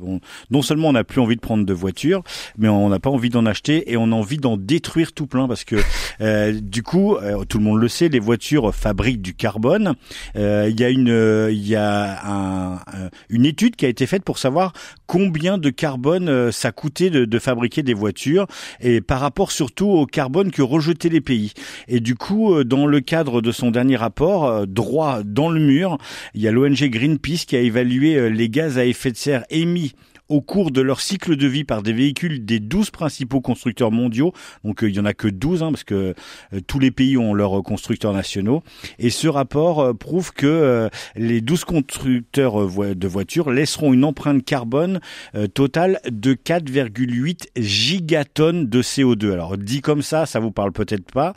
on- 0.03 0.21
non 0.51 0.62
seulement 0.62 0.89
on 0.89 0.93
n'a 0.93 1.05
plus 1.05 1.21
envie 1.21 1.37
de 1.37 1.41
prendre 1.41 1.65
de 1.65 1.73
voiture, 1.73 2.23
mais 2.59 2.69
on 2.69 2.89
n'a 2.89 2.99
pas 2.99 3.11
envie 3.11 3.31
d'en 3.31 3.47
acheter 3.47 3.91
et 3.93 3.97
on 3.97 4.05
a 4.12 4.15
envie 4.15 4.39
d'en 4.39 4.56
détruire 4.56 5.12
tout 5.12 5.27
plein 5.27 5.47
parce 5.49 5.65
que 5.65 5.77
euh, 6.21 6.53
du 6.61 6.83
coup, 6.83 7.17
euh, 7.17 7.45
tout 7.45 7.59
le 7.59 7.65
monde 7.65 7.81
le 7.81 7.89
sait, 7.89 8.09
les 8.09 8.19
voitures 8.21 8.75
fabriquent 8.75 9.23
du 9.23 9.35
carbone. 9.35 9.95
Euh, 10.37 10.69
Il 10.71 10.79
y 10.81 10.85
a 10.85 10.91
une 10.91 11.11
euh, 11.11 11.50
il 11.53 11.67
y 11.67 11.77
a 11.77 12.25
un- 12.27 12.75
un- 12.75 13.11
une 13.29 13.45
étude 13.47 13.77
qui 13.77 13.87
a 13.87 13.89
été 13.89 14.07
faite 14.07 14.25
pour 14.25 14.39
savoir 14.39 14.73
combien 15.07 15.59
de 15.59 15.71
carbone 15.71 16.50
ça 16.53 16.73
coûtait 16.73 17.11
de, 17.11 17.25
de 17.25 17.39
fabriquer 17.39 17.83
des 17.83 17.95
voitures 17.95 18.47
et 18.81 19.00
par 19.00 19.21
rapport 19.21 19.53
surtout 19.53 19.87
au 19.89 20.07
carbone 20.07 20.44
que 20.50 20.62
rejetaient 20.62 21.08
les 21.08 21.20
pays. 21.20 21.52
Et 21.88 22.00
du 22.00 22.14
coup, 22.14 22.55
euh, 22.55 22.64
dans 22.64 22.87
le 22.87 23.00
cadre 23.00 23.41
de 23.41 23.52
son 23.52 23.70
dernier 23.70 23.96
rapport, 23.96 24.46
euh, 24.46 24.67
droit 24.67 25.23
dans 25.25 25.50
le 25.50 25.61
mur, 25.61 25.99
il 26.35 26.43
y 26.43 26.49
a 26.49 26.52
l'ONG 26.52 26.88
Greenpeace 26.88 27.44
qui 27.46 27.56
a 27.56 27.61
évalué 27.61 28.17
euh, 28.17 28.29
les 28.29 28.49
gaz 28.49 28.79
à 28.79 28.85
effet 28.85 29.11
de 29.11 29.17
serre 29.17 29.44
émis 29.50 29.94
au 30.29 30.41
cours 30.41 30.71
de 30.71 30.81
leur 30.81 31.00
cycle 31.00 31.37
de 31.37 31.47
vie 31.47 31.65
par 31.65 31.82
des 31.82 31.93
véhicules 31.93 32.44
des 32.44 32.61
12 32.61 32.91
principaux 32.91 33.41
constructeurs 33.41 33.91
mondiaux. 33.91 34.32
Donc 34.65 34.82
euh, 34.82 34.88
il 34.88 34.97
y 34.97 35.00
en 35.00 35.05
a 35.05 35.12
que 35.12 35.29
12 35.29 35.62
hein, 35.62 35.71
parce 35.71 35.85
que 35.85 36.15
euh, 36.53 36.61
tous 36.67 36.79
les 36.79 36.91
pays 36.91 37.19
ont 37.19 37.35
leurs 37.35 37.59
euh, 37.59 37.62
constructeurs 37.62 38.12
nationaux. 38.12 38.62
Et 38.99 39.11
ce 39.11 39.29
rapport 39.29 39.97
prouve 39.97 40.32
que 40.32 40.88
les 41.17 41.41
12 41.41 41.65
constructeurs 41.65 42.69
de 42.94 43.09
voitures 43.09 43.50
laisseront 43.50 43.93
une 43.93 44.05
empreinte 44.05 44.44
carbone 44.44 45.00
totale 45.55 46.00
de 46.11 46.35
4,8 46.35 47.47
gigatonnes 47.56 48.69
de 48.69 48.82
CO2. 48.82 49.32
Alors 49.32 49.56
dit 49.59 49.81
comme 49.81 50.03
ça, 50.03 50.26
ça 50.26 50.41
vous 50.41 50.50
parle 50.50 50.73
peut-être 50.73 51.11
pas. 51.11 51.35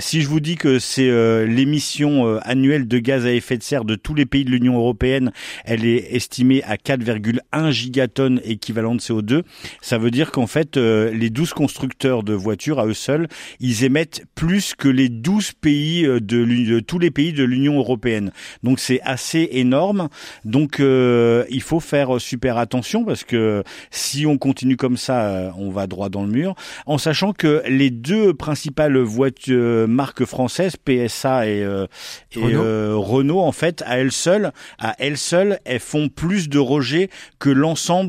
Si 0.00 0.22
je 0.22 0.28
vous 0.28 0.40
dis 0.40 0.56
que 0.56 0.78
c'est 0.78 1.46
l'émission 1.46 2.38
annuelle 2.42 2.88
de 2.88 2.98
gaz 2.98 3.26
à 3.26 3.32
effet 3.32 3.56
de 3.56 3.62
serre 3.62 3.84
de 3.84 3.94
tous 3.94 4.14
les 4.14 4.26
pays 4.26 4.44
de 4.44 4.50
l'Union 4.50 4.76
européenne, 4.76 5.32
elle 5.64 5.84
est 5.84 6.14
estimée 6.14 6.62
à 6.64 6.76
4,1 6.76 7.70
gigatonnes 7.76 8.40
équivalent 8.44 8.94
de 8.94 9.00
CO2. 9.00 9.42
Ça 9.80 9.98
veut 9.98 10.10
dire 10.10 10.32
qu'en 10.32 10.46
fait, 10.46 10.76
euh, 10.76 11.10
les 11.12 11.30
12 11.30 11.52
constructeurs 11.52 12.22
de 12.22 12.32
voitures 12.32 12.80
à 12.80 12.86
eux 12.86 12.94
seuls, 12.94 13.28
ils 13.60 13.84
émettent 13.84 14.24
plus 14.34 14.74
que 14.74 14.88
les 14.88 15.08
12 15.08 15.52
pays 15.52 16.06
euh, 16.06 16.20
de, 16.20 16.80
tous 16.80 16.98
les 16.98 17.10
pays 17.10 17.32
de 17.32 17.44
l'Union 17.44 17.78
européenne. 17.78 18.32
Donc 18.62 18.80
c'est 18.80 19.00
assez 19.02 19.48
énorme. 19.52 20.08
Donc 20.44 20.80
euh, 20.80 21.44
il 21.50 21.62
faut 21.62 21.80
faire 21.80 22.20
super 22.20 22.58
attention 22.58 23.04
parce 23.04 23.24
que 23.24 23.62
si 23.90 24.26
on 24.26 24.38
continue 24.38 24.76
comme 24.76 24.96
ça, 24.96 25.52
on 25.58 25.70
va 25.70 25.86
droit 25.86 26.08
dans 26.08 26.22
le 26.22 26.30
mur. 26.30 26.54
En 26.86 26.98
sachant 26.98 27.32
que 27.32 27.62
les 27.68 27.90
deux 27.90 28.34
principales 28.34 28.96
voitures 28.98 29.88
marques 29.88 30.24
françaises, 30.24 30.76
PSA 30.76 31.48
et, 31.48 31.62
euh, 31.62 31.86
et 32.32 32.40
Renault. 32.40 33.02
Renault, 33.02 33.40
en 33.40 33.52
fait, 33.52 33.82
à 33.86 33.98
elles 33.98 34.12
seules, 34.12 34.52
à 34.78 34.94
elles 34.98 35.16
seules, 35.16 35.58
elles 35.64 35.80
font 35.80 36.08
plus 36.08 36.48
de 36.48 36.58
rejets 36.58 37.10
que 37.38 37.50
l'ensemble 37.50 37.65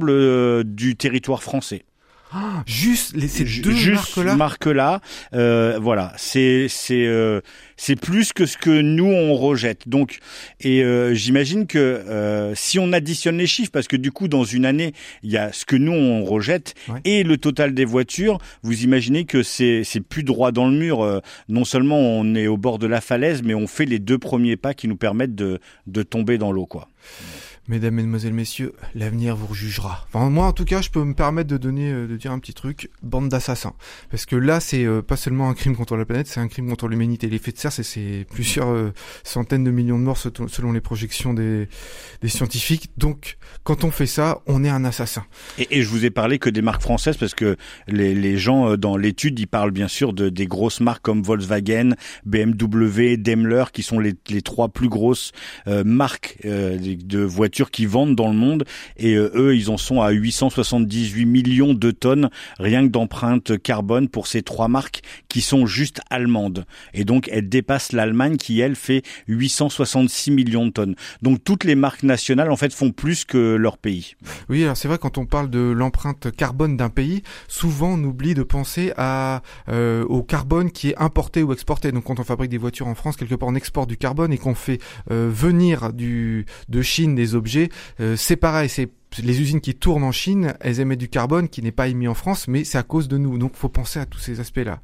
euh, 0.09 0.63
du 0.63 0.95
territoire 0.95 1.42
français. 1.42 1.83
Ah, 2.33 2.62
juste 2.65 3.15
les, 3.15 3.30
ces 3.30 3.45
deux 3.62 3.71
juste 3.71 4.18
marques-là 4.18 4.36
marque-là, 4.36 5.01
euh, 5.33 5.80
voilà, 5.81 6.12
c'est 6.18 6.68
c'est 6.68 7.06
euh, 7.06 7.39
c'est 7.77 7.95
plus 7.95 8.33
que 8.33 8.45
ce 8.45 8.57
que 8.57 8.81
nous 8.81 9.06
on 9.06 9.33
rejette. 9.33 9.88
Donc 9.88 10.19
et 10.59 10.83
euh, 10.83 11.13
j'imagine 11.13 11.68
que 11.68 12.51
si 12.54 12.80
on 12.80 12.92
additionne 12.92 13.38
les 13.38 13.48
chiffres, 13.48 13.71
parce 13.71 13.88
que 13.88 13.95
du 13.95 14.12
coup 14.12 14.27
dans 14.27 14.44
une 14.44 14.65
année 14.65 14.92
il 15.24 15.31
y 15.31 15.38
a 15.38 15.54
ce 15.54 15.63
que 15.63 15.77
nous 15.77 15.94
on 15.94 16.25
rejette 16.25 16.74
Ouais. 16.89 17.00
et 17.06 17.24
le 17.24 17.38
total 17.38 17.74
des 17.74 17.86
voitures, 17.86 18.39
vous 18.62 18.83
imaginez 18.83 19.24
que 19.24 19.42
c'est 19.42 19.83
c'est 19.86 20.01
plus 20.01 20.24
droit 20.24 20.51
dans 20.51 20.68
le 20.68 20.75
mur. 20.77 21.21
Non 21.48 21.63
seulement 21.63 21.98
on 21.98 22.36
est 22.36 22.48
au 22.48 22.57
bord 22.57 22.77
de 22.77 22.88
la 22.88 23.00
falaise, 23.00 23.42
mais 23.42 23.53
on 23.53 23.68
fait 23.68 23.86
les 23.86 24.00
deux 24.00 24.18
premiers 24.18 24.57
pas 24.57 24.74
qui 24.74 24.89
nous 24.89 24.98
permettent 24.98 25.36
de 25.36 25.62
de 25.88 26.03
tomber 26.03 26.38
dans 26.38 26.51
l'eau 26.51 26.65
quoi. 26.65 26.89
Mesdames, 27.69 27.95
Mesdemoiselles, 27.95 28.33
Messieurs, 28.33 28.73
l'avenir 28.95 29.35
vous 29.35 29.53
jugera. 29.53 30.05
Enfin, 30.13 30.29
moi, 30.29 30.45
en 30.45 30.53
tout 30.53 30.63
cas, 30.63 30.81
je 30.81 30.89
peux 30.89 31.03
me 31.03 31.13
permettre 31.13 31.49
de 31.49 31.57
donner, 31.57 31.91
euh, 31.91 32.07
de 32.07 32.15
dire 32.15 32.31
un 32.31 32.39
petit 32.39 32.53
truc, 32.53 32.89
bande 33.03 33.27
d'assassins. 33.27 33.73
Parce 34.09 34.25
que 34.25 34.37
là, 34.37 34.61
c'est 34.61 34.85
euh, 34.85 35.01
pas 35.01 35.17
seulement 35.17 35.49
un 35.49 35.53
crime 35.53 35.75
contre 35.75 35.97
la 35.97 36.05
planète, 36.05 36.27
c'est 36.27 36.39
un 36.39 36.47
crime 36.47 36.69
contre 36.69 36.87
l'humanité. 36.87 37.27
L'effet 37.27 37.51
de 37.51 37.57
serre, 37.57 37.73
c'est- 37.73 38.25
plusieurs 38.31 38.69
euh, 38.69 38.93
centaines 39.24 39.65
de 39.65 39.71
millions 39.71 40.00
de 40.00 40.03
morts 40.03 40.17
se- 40.17 40.29
selon 40.47 40.71
les 40.71 40.79
projections 40.79 41.33
des, 41.33 41.67
scientifiques. 42.27 42.89
Donc, 42.97 43.38
quand 43.63 43.83
on 43.83 43.91
fait 43.91 44.05
ça, 44.05 44.39
on 44.47 44.63
est 44.63 44.69
un 44.69 44.86
assassin. 44.86 45.25
Et, 45.57 45.67
et 45.77 45.81
je 45.81 45.89
vous 45.89 46.05
ai 46.05 46.09
parlé 46.09 46.39
que 46.39 46.50
des 46.50 46.62
marques 46.62 46.81
françaises 46.81 47.17
parce 47.17 47.33
que 47.33 47.57
les, 47.88 48.38
gens 48.38 48.69
euh, 48.71 48.77
dans 48.77 48.95
l'étude, 48.97 49.38
ils 49.39 49.47
parlent 49.47 49.71
bien 49.71 49.88
sûr 49.89 50.13
de 50.13 50.29
des 50.29 50.45
grosses 50.47 50.79
marques 50.79 51.01
comme 51.03 51.21
Volkswagen, 51.21 51.95
BMW, 52.25 53.17
Daimler, 53.17 53.65
qui 53.74 53.83
sont 53.83 54.00
les, 54.00 54.13
trois 54.41 54.69
plus 54.69 54.89
grosses 54.89 55.31
marques 55.65 56.38
de- 56.43 56.95
de 56.95 57.19
voitures 57.57 57.71
qui 57.71 57.85
vendent 57.85 58.15
dans 58.15 58.27
le 58.27 58.35
monde. 58.35 58.65
Et 58.97 59.15
euh, 59.15 59.31
eux, 59.35 59.55
ils 59.55 59.69
en 59.69 59.77
sont 59.77 60.01
à 60.01 60.11
878 60.11 61.25
millions 61.25 61.73
de 61.73 61.91
tonnes 61.91 62.29
rien 62.59 62.83
que 62.83 62.91
d'empreintes 62.91 63.57
carbone 63.61 64.09
pour 64.09 64.27
ces 64.27 64.43
trois 64.43 64.67
marques 64.67 65.01
qui 65.27 65.41
sont 65.41 65.65
juste 65.65 66.01
allemandes. 66.09 66.65
Et 66.93 67.03
donc, 67.03 67.29
elles 67.31 67.49
dépassent 67.49 67.93
l'Allemagne 67.93 68.37
qui, 68.37 68.59
elle, 68.59 68.75
fait 68.75 69.01
866 69.27 70.31
millions 70.31 70.67
de 70.67 70.71
tonnes. 70.71 70.95
Donc, 71.21 71.43
toutes 71.43 71.63
les 71.63 71.75
marques 71.75 72.03
nationales, 72.03 72.51
en 72.51 72.57
fait, 72.57 72.73
font 72.73 72.91
plus 72.91 73.25
que 73.25 73.55
leur 73.55 73.77
pays. 73.77 74.15
Oui, 74.49 74.63
alors 74.63 74.77
c'est 74.77 74.87
vrai, 74.87 74.99
quand 74.99 75.17
on 75.17 75.25
parle 75.25 75.49
de 75.49 75.59
l'empreinte 75.59 76.31
carbone 76.35 76.77
d'un 76.77 76.89
pays, 76.89 77.23
souvent 77.47 77.93
on 77.93 78.03
oublie 78.03 78.33
de 78.33 78.43
penser 78.43 78.93
à, 78.97 79.41
euh, 79.69 80.03
au 80.05 80.21
carbone 80.23 80.71
qui 80.71 80.89
est 80.89 80.97
importé 80.97 81.43
ou 81.43 81.53
exporté. 81.53 81.91
Donc 81.91 82.05
quand 82.05 82.19
on 82.19 82.23
fabrique 82.23 82.51
des 82.51 82.57
voitures 82.57 82.87
en 82.87 82.95
France, 82.95 83.17
quelque 83.17 83.35
part 83.35 83.49
on 83.49 83.55
exporte 83.55 83.89
du 83.89 83.97
carbone 83.97 84.31
et 84.33 84.37
qu'on 84.37 84.55
fait 84.55 84.79
euh, 85.11 85.29
venir 85.31 85.93
du, 85.93 86.45
de 86.69 86.81
Chine 86.81 87.15
des 87.15 87.35
objets, 87.35 87.47
euh, 88.00 88.16
c'est 88.16 88.36
pareil, 88.36 88.70
c'est 88.70 88.89
les 89.24 89.42
usines 89.42 89.62
qui 89.62 89.74
tournent 89.74 90.04
en 90.04 90.12
Chine, 90.12 90.54
elles 90.60 90.80
émettent 90.80 91.00
du 91.00 91.08
carbone 91.08 91.48
qui 91.48 91.63
n'est 91.63 91.72
pas 91.72 91.88
émis 91.88 92.08
en 92.08 92.13
France, 92.13 92.48
mais 92.48 92.63
c'est 92.63 92.77
à 92.77 92.84
cause 92.84 93.08
de 93.08 93.18
nous. 93.18 93.38
Donc 93.38 93.56
faut 93.56 93.70
penser 93.70 94.00
à 94.00 94.06
tous 94.06 94.20
ces 94.20 94.39
aspects-là. 94.39 94.82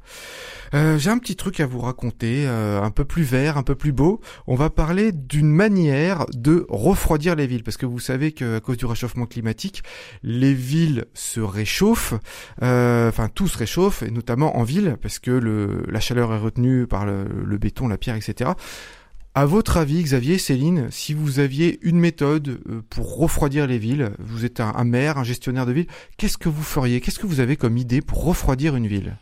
Euh, 0.72 0.98
J'ai 0.98 1.10
un 1.10 1.18
petit 1.18 1.36
truc 1.36 1.60
à 1.60 1.66
vous 1.66 1.78
raconter, 1.80 2.44
euh, 2.46 2.82
un 2.82 2.90
peu 2.90 3.04
plus 3.04 3.22
vert, 3.22 3.58
un 3.58 3.62
peu 3.62 3.74
plus 3.74 3.92
beau. 3.92 4.20
On 4.46 4.54
va 4.54 4.70
parler 4.70 5.12
d'une 5.12 5.50
manière 5.50 6.26
de 6.32 6.66
refroidir 6.68 7.36
les 7.36 7.46
villes, 7.46 7.62
parce 7.62 7.76
que 7.76 7.86
vous 7.86 8.00
savez 8.00 8.32
qu'à 8.32 8.60
cause 8.60 8.78
du 8.78 8.86
réchauffement 8.86 9.26
climatique, 9.26 9.82
les 10.22 10.54
villes 10.54 11.04
se 11.12 11.40
réchauffent, 11.40 12.14
enfin 12.60 13.28
tout 13.32 13.46
se 13.46 13.58
réchauffe, 13.58 14.02
et 14.02 14.10
notamment 14.10 14.56
en 14.56 14.64
ville, 14.64 14.96
parce 15.00 15.18
que 15.18 15.30
la 15.86 16.00
chaleur 16.00 16.32
est 16.32 16.38
retenue 16.38 16.86
par 16.86 17.04
le 17.04 17.58
béton, 17.58 17.88
la 17.88 17.98
pierre, 17.98 18.16
etc. 18.16 18.52
À 19.36 19.46
votre 19.46 19.78
avis, 19.78 20.00
Xavier, 20.00 20.38
Céline, 20.38 20.86
si 20.92 21.12
vous 21.12 21.40
aviez 21.40 21.80
une 21.82 21.98
méthode 21.98 22.60
euh, 22.68 22.82
pour 22.88 23.16
refroidir 23.16 23.66
les 23.66 23.78
villes, 23.78 24.12
vous 24.20 24.44
êtes 24.44 24.60
un, 24.60 24.72
un 24.76 24.84
maire, 24.84 25.18
un 25.18 25.24
gestionnaire 25.24 25.66
de 25.66 25.72
ville, 25.72 25.86
qu'est-ce 26.18 26.38
que 26.38 26.48
vous 26.48 26.62
feriez? 26.62 27.00
Qu'est-ce 27.00 27.18
que 27.18 27.26
vous 27.26 27.40
avez 27.40 27.56
comme 27.56 27.76
idée 27.76 28.00
pour 28.00 28.22
refroidir 28.22 28.76
une 28.76 28.86
ville? 28.86 29.16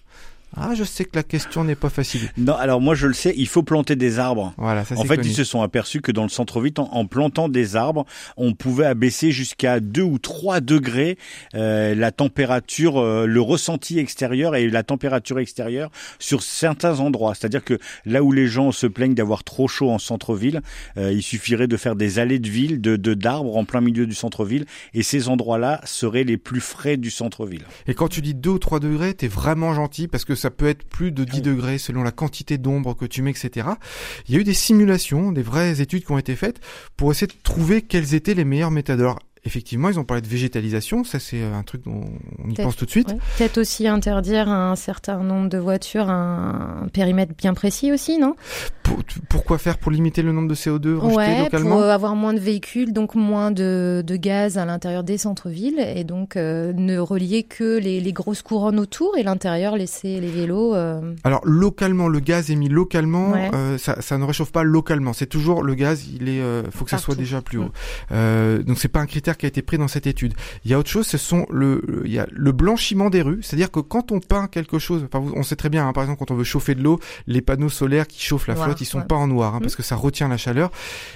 Ah, 0.56 0.74
je 0.74 0.84
sais 0.84 1.04
que 1.04 1.10
la 1.14 1.22
question 1.22 1.64
n'est 1.64 1.74
pas 1.74 1.88
facile. 1.88 2.30
Non, 2.36 2.54
alors 2.54 2.80
moi 2.80 2.94
je 2.94 3.06
le 3.06 3.14
sais, 3.14 3.32
il 3.36 3.48
faut 3.48 3.62
planter 3.62 3.96
des 3.96 4.18
arbres. 4.18 4.52
Voilà, 4.58 4.84
ça 4.84 4.96
En 4.98 5.04
fait, 5.04 5.16
connu. 5.16 5.28
ils 5.28 5.34
se 5.34 5.44
sont 5.44 5.62
aperçus 5.62 6.00
que 6.00 6.12
dans 6.12 6.22
le 6.24 6.28
centre-ville, 6.28 6.72
en, 6.78 6.82
en 6.92 7.06
plantant 7.06 7.48
des 7.48 7.76
arbres, 7.76 8.04
on 8.36 8.52
pouvait 8.52 8.86
abaisser 8.86 9.30
jusqu'à 9.30 9.80
2 9.80 10.02
ou 10.02 10.18
3 10.18 10.60
degrés 10.60 11.16
euh, 11.54 11.94
la 11.94 12.10
température, 12.12 12.98
euh, 13.00 13.26
le 13.26 13.40
ressenti 13.40 13.98
extérieur 13.98 14.54
et 14.56 14.68
la 14.68 14.82
température 14.82 15.38
extérieure 15.38 15.90
sur 16.18 16.42
certains 16.42 17.00
endroits. 17.00 17.34
C'est-à-dire 17.34 17.64
que 17.64 17.78
là 18.04 18.22
où 18.22 18.32
les 18.32 18.46
gens 18.46 18.72
se 18.72 18.86
plaignent 18.86 19.14
d'avoir 19.14 19.44
trop 19.44 19.68
chaud 19.68 19.90
en 19.90 19.98
centre-ville, 19.98 20.60
euh, 20.98 21.12
il 21.12 21.22
suffirait 21.22 21.66
de 21.66 21.76
faire 21.76 21.96
des 21.96 22.18
allées 22.18 22.38
de 22.38 22.48
ville, 22.48 22.80
de 22.80 22.96
de- 22.96 23.14
d'arbres 23.14 23.56
en 23.56 23.64
plein 23.64 23.80
milieu 23.80 24.06
du 24.06 24.14
centre-ville, 24.14 24.66
et 24.94 25.02
ces 25.02 25.28
endroits-là 25.28 25.80
seraient 25.84 26.24
les 26.24 26.36
plus 26.36 26.60
frais 26.60 26.96
du 26.96 27.10
centre-ville. 27.10 27.62
Et 27.86 27.94
quand 27.94 28.08
tu 28.08 28.20
dis 28.20 28.34
2 28.34 28.50
ou 28.50 28.58
3 28.58 28.80
degrés, 28.80 29.14
t'es 29.14 29.28
vraiment 29.28 29.74
gentil 29.74 30.08
parce 30.08 30.24
que 30.24 30.34
ça 30.42 30.50
peut 30.50 30.66
être 30.66 30.84
plus 30.84 31.12
de 31.12 31.24
10 31.24 31.40
degrés 31.42 31.78
selon 31.78 32.02
la 32.02 32.10
quantité 32.10 32.58
d'ombre 32.58 32.94
que 32.94 33.04
tu 33.04 33.22
mets, 33.22 33.30
etc. 33.30 33.68
Il 34.26 34.34
y 34.34 34.38
a 34.38 34.40
eu 34.40 34.44
des 34.44 34.54
simulations, 34.54 35.32
des 35.32 35.42
vraies 35.42 35.80
études 35.80 36.04
qui 36.04 36.12
ont 36.12 36.18
été 36.18 36.34
faites 36.36 36.60
pour 36.96 37.12
essayer 37.12 37.28
de 37.28 37.42
trouver 37.42 37.82
quelles 37.82 38.14
étaient 38.14 38.34
les 38.34 38.44
meilleures 38.44 38.72
méthodes. 38.72 39.00
Alors, 39.00 39.20
effectivement, 39.44 39.88
ils 39.90 39.98
ont 39.98 40.04
parlé 40.04 40.20
de 40.22 40.28
végétalisation, 40.28 41.02
ça 41.04 41.18
c'est 41.18 41.42
un 41.42 41.62
truc 41.62 41.82
dont 41.84 42.04
on 42.44 42.48
y 42.50 42.54
pense 42.54 42.76
tout 42.76 42.84
de 42.86 42.90
suite. 42.90 43.08
Ouais. 43.08 43.18
Peut-être 43.38 43.58
aussi 43.58 43.88
interdire 43.88 44.48
un 44.48 44.76
certain 44.76 45.18
nombre 45.22 45.48
de 45.48 45.58
voitures, 45.58 46.08
un, 46.08 46.82
un 46.84 46.88
périmètre 46.88 47.32
bien 47.36 47.52
précis 47.54 47.90
aussi, 47.92 48.18
non? 48.18 48.34
Pour- 48.82 48.98
pourquoi 49.28 49.58
faire? 49.58 49.78
Pour 49.78 49.90
limiter 49.90 50.22
le 50.22 50.32
nombre 50.32 50.48
de 50.48 50.54
CO2 50.54 50.94
rejetés 50.96 51.16
Ouais, 51.16 51.38
localement 51.44 51.70
pour 51.76 51.80
euh, 51.82 51.90
avoir 51.90 52.14
moins 52.14 52.34
de 52.34 52.38
véhicules, 52.38 52.92
donc 52.92 53.14
moins 53.14 53.50
de, 53.50 54.04
de 54.06 54.16
gaz 54.16 54.58
à 54.58 54.64
l'intérieur 54.64 55.02
des 55.02 55.18
centres-villes, 55.18 55.80
et 55.80 56.04
donc 56.04 56.36
euh, 56.36 56.72
ne 56.74 56.98
relier 56.98 57.42
que 57.42 57.78
les, 57.78 58.00
les 58.00 58.12
grosses 58.12 58.42
couronnes 58.42 58.78
autour 58.78 59.16
et 59.16 59.22
l'intérieur 59.22 59.76
laisser 59.76 60.20
les 60.20 60.28
vélos. 60.30 60.74
euh, 60.74 61.14
Alors 61.24 61.40
localement, 61.44 62.08
le 62.08 62.20
gaz 62.20 62.50
est 62.50 62.56
mis 62.56 62.68
localement, 62.68 63.30
Ouais. 63.32 63.50
euh, 63.54 63.78
ça, 63.78 64.00
ça 64.02 64.18
ne 64.18 64.24
réchauffe 64.24 64.52
pas 64.52 64.62
localement. 64.62 65.12
C'est 65.12 65.26
toujours 65.26 65.62
le 65.62 65.74
gaz, 65.74 66.06
il 66.08 66.28
est, 66.28 66.40
euh, 66.40 66.62
faut 66.70 66.84
que 66.84 66.90
ça 66.90 66.98
soit 66.98 67.14
déjà 67.16 67.40
plus 67.42 67.58
haut. 67.58 67.64
Mm. 67.64 67.70
Euh, 68.12 68.62
donc 68.62 68.78
c'est 68.78 68.88
pas 68.88 69.00
un 69.00 69.06
critère 69.06 69.31
qui 69.36 69.46
a 69.46 69.48
été 69.48 69.62
pris 69.62 69.78
dans 69.78 69.88
cette 69.88 70.06
étude. 70.06 70.34
Il 70.64 70.70
y 70.70 70.74
a 70.74 70.78
autre 70.78 70.90
chose, 70.90 71.06
ce 71.06 71.18
sont 71.18 71.46
le, 71.50 71.82
le- 71.86 72.02
il 72.04 72.12
y 72.12 72.18
a 72.18 72.26
le 72.30 72.52
blanchiment 72.52 73.10
des 73.10 73.22
rues, 73.22 73.40
c'est-à-dire 73.42 73.70
que 73.70 73.80
quand 73.80 74.12
on 74.12 74.20
peint 74.20 74.46
quelque 74.48 74.78
chose, 74.78 75.04
enfin 75.12 75.24
on 75.34 75.42
sait 75.42 75.56
très 75.56 75.68
bien, 75.68 75.86
hein, 75.86 75.92
par 75.92 76.02
exemple 76.04 76.18
quand 76.18 76.30
on 76.30 76.36
veut 76.36 76.44
chauffer 76.44 76.74
de 76.74 76.82
l'eau, 76.82 76.98
les 77.26 77.40
panneaux 77.40 77.68
solaires 77.68 78.06
qui 78.06 78.22
chauffent 78.22 78.46
la 78.48 78.56
flotte, 78.56 78.80
ils 78.80 78.84
sont 78.84 78.98
ouais. 78.98 79.04
pas 79.04 79.16
en 79.16 79.26
noir, 79.26 79.54
hein, 79.54 79.58
Mm. 79.58 79.62
parce 79.62 79.76
que 79.76 79.82
ça 79.82 79.96
retient 79.96 80.28
la 80.28 80.36
chaleur. 80.36 80.70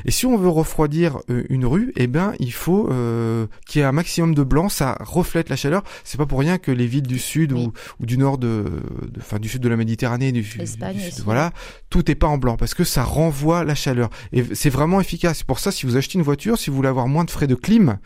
Et 0.05 0.11
si 0.11 0.27
on 0.27 0.37
veut 0.37 0.49
refroidir 0.49 1.19
euh, 1.31 1.45
une 1.49 1.67
rue, 1.67 1.93
eh 1.97 2.07
ben 2.07 2.33
il 2.39 2.53
faut 2.53 2.89
euh, 2.91 3.47
qu'il 3.67 3.81
y 3.81 3.83
ait 3.83 3.87
un 3.87 3.93
maximum 3.93 4.35
de 4.35 4.43
blanc, 4.43 4.69
ça 4.69 4.97
reflète 5.01 5.49
la 5.49 5.57
chaleur. 5.57 5.83
C'est 6.05 6.19
pas 6.19 6.27
pour 6.27 6.39
rien 6.41 6.59
que 6.59 6.71
les 6.71 6.87
villes 6.87 7.07
du 7.07 7.19
sud 7.19 7.53
Oui. 7.53 7.65
ou, 7.67 7.73
ou 8.01 8.07
du 8.07 8.19
nord 8.19 8.39
de, 8.39 8.65
enfin 9.19 9.39
du 9.39 9.49
sud 9.49 9.63
de 9.63 9.69
la 9.69 9.77
Méditerranée, 9.77 10.33
du, 10.33 10.43
du 10.43 10.49
sud, 10.49 10.79
voilà, 11.25 11.53
tout 11.91 12.11
est 12.11 12.15
pas 12.15 12.27
en 12.27 12.39
blanc 12.39 12.57
parce 12.57 12.75
que 12.75 12.85
ça 12.85 13.03
renvoie 13.05 13.65
la 13.65 13.75
chaleur 13.75 14.11
et 14.33 14.45
c'est 14.55 14.71
vraiment 14.71 15.01
efficace. 15.01 15.39
C'est 15.39 15.47
pour 15.47 15.59
ça 15.59 15.71
si 15.71 15.87
vous 15.87 15.97
achetez 15.97 16.19
une 16.19 16.25
voiture, 16.25 16.59
si 16.59 16.71
vous 16.71 16.77
voulez 16.77 16.89
avoir 16.89 17.09
moins 17.09 17.25
de 17.25 17.31
frais 17.31 17.47
de 17.47 17.55
clim, 17.55 17.99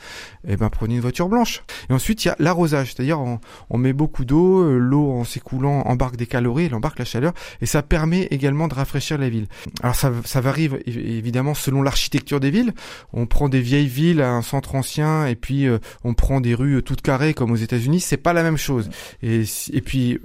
eh 0.47 0.57
ben 0.57 0.69
prenez 0.71 0.95
une 0.95 1.01
voiture 1.01 1.29
blanche. 1.29 1.63
Et 1.89 1.93
ensuite 1.93 2.25
il 2.25 2.29
y 2.29 2.31
a 2.31 2.37
l'arrosage, 2.39 2.95
c'est-à-dire 2.95 3.21
on, 3.21 3.79
met 3.79 3.93
beaucoup 3.93 4.25
d'eau, 4.25 4.63
euh, 4.63 4.79
l'eau 4.79 5.11
en 5.11 5.25
s'écoulant 5.25 5.81
embarque 5.83 6.17
des 6.17 6.27
calories, 6.27 6.67
elle 6.67 6.75
embarque 6.75 6.99
la 6.99 7.05
chaleur 7.05 7.33
et 7.61 7.67
ça 7.67 7.83
permet 7.83 8.29
également 8.31 8.69
de 8.69 8.75
rafraîchir 8.75 9.19
la 9.19 9.29
ville. 9.29 9.47
Alors 9.83 9.95
ça, 9.95 10.13
ça 10.25 10.41
varie 10.41 10.69
év- 10.69 10.83
évidemment 10.87 11.55
selon 11.55 11.83
l'architecture 11.83 12.41
des 12.41 12.51
villes. 12.51 12.73
On 13.13 13.27
prend 13.27 13.49
des 13.49 13.61
vieilles 13.61 13.87
villes 13.87 14.23
à 14.23 14.31
un 14.33 14.43
centre 14.43 14.75
ancien 14.75 15.27
et 15.27 15.37
puis 15.37 15.67
euh, 15.67 15.79
on 16.05 16.15
prend 16.15 16.41
des 16.41 16.55
rues 16.55 16.77
euh, 16.77 16.83
toutes 16.83 17.03
carrées 17.03 17.35
comme 17.35 17.51
aux 17.51 17.57
États-Unis, 17.57 18.01
c'est 18.01 18.17
pas 18.17 18.33
la 18.33 18.43
même 18.43 18.57
chose. 18.57 18.91
Et, 19.23 19.45
puis 19.81 20.19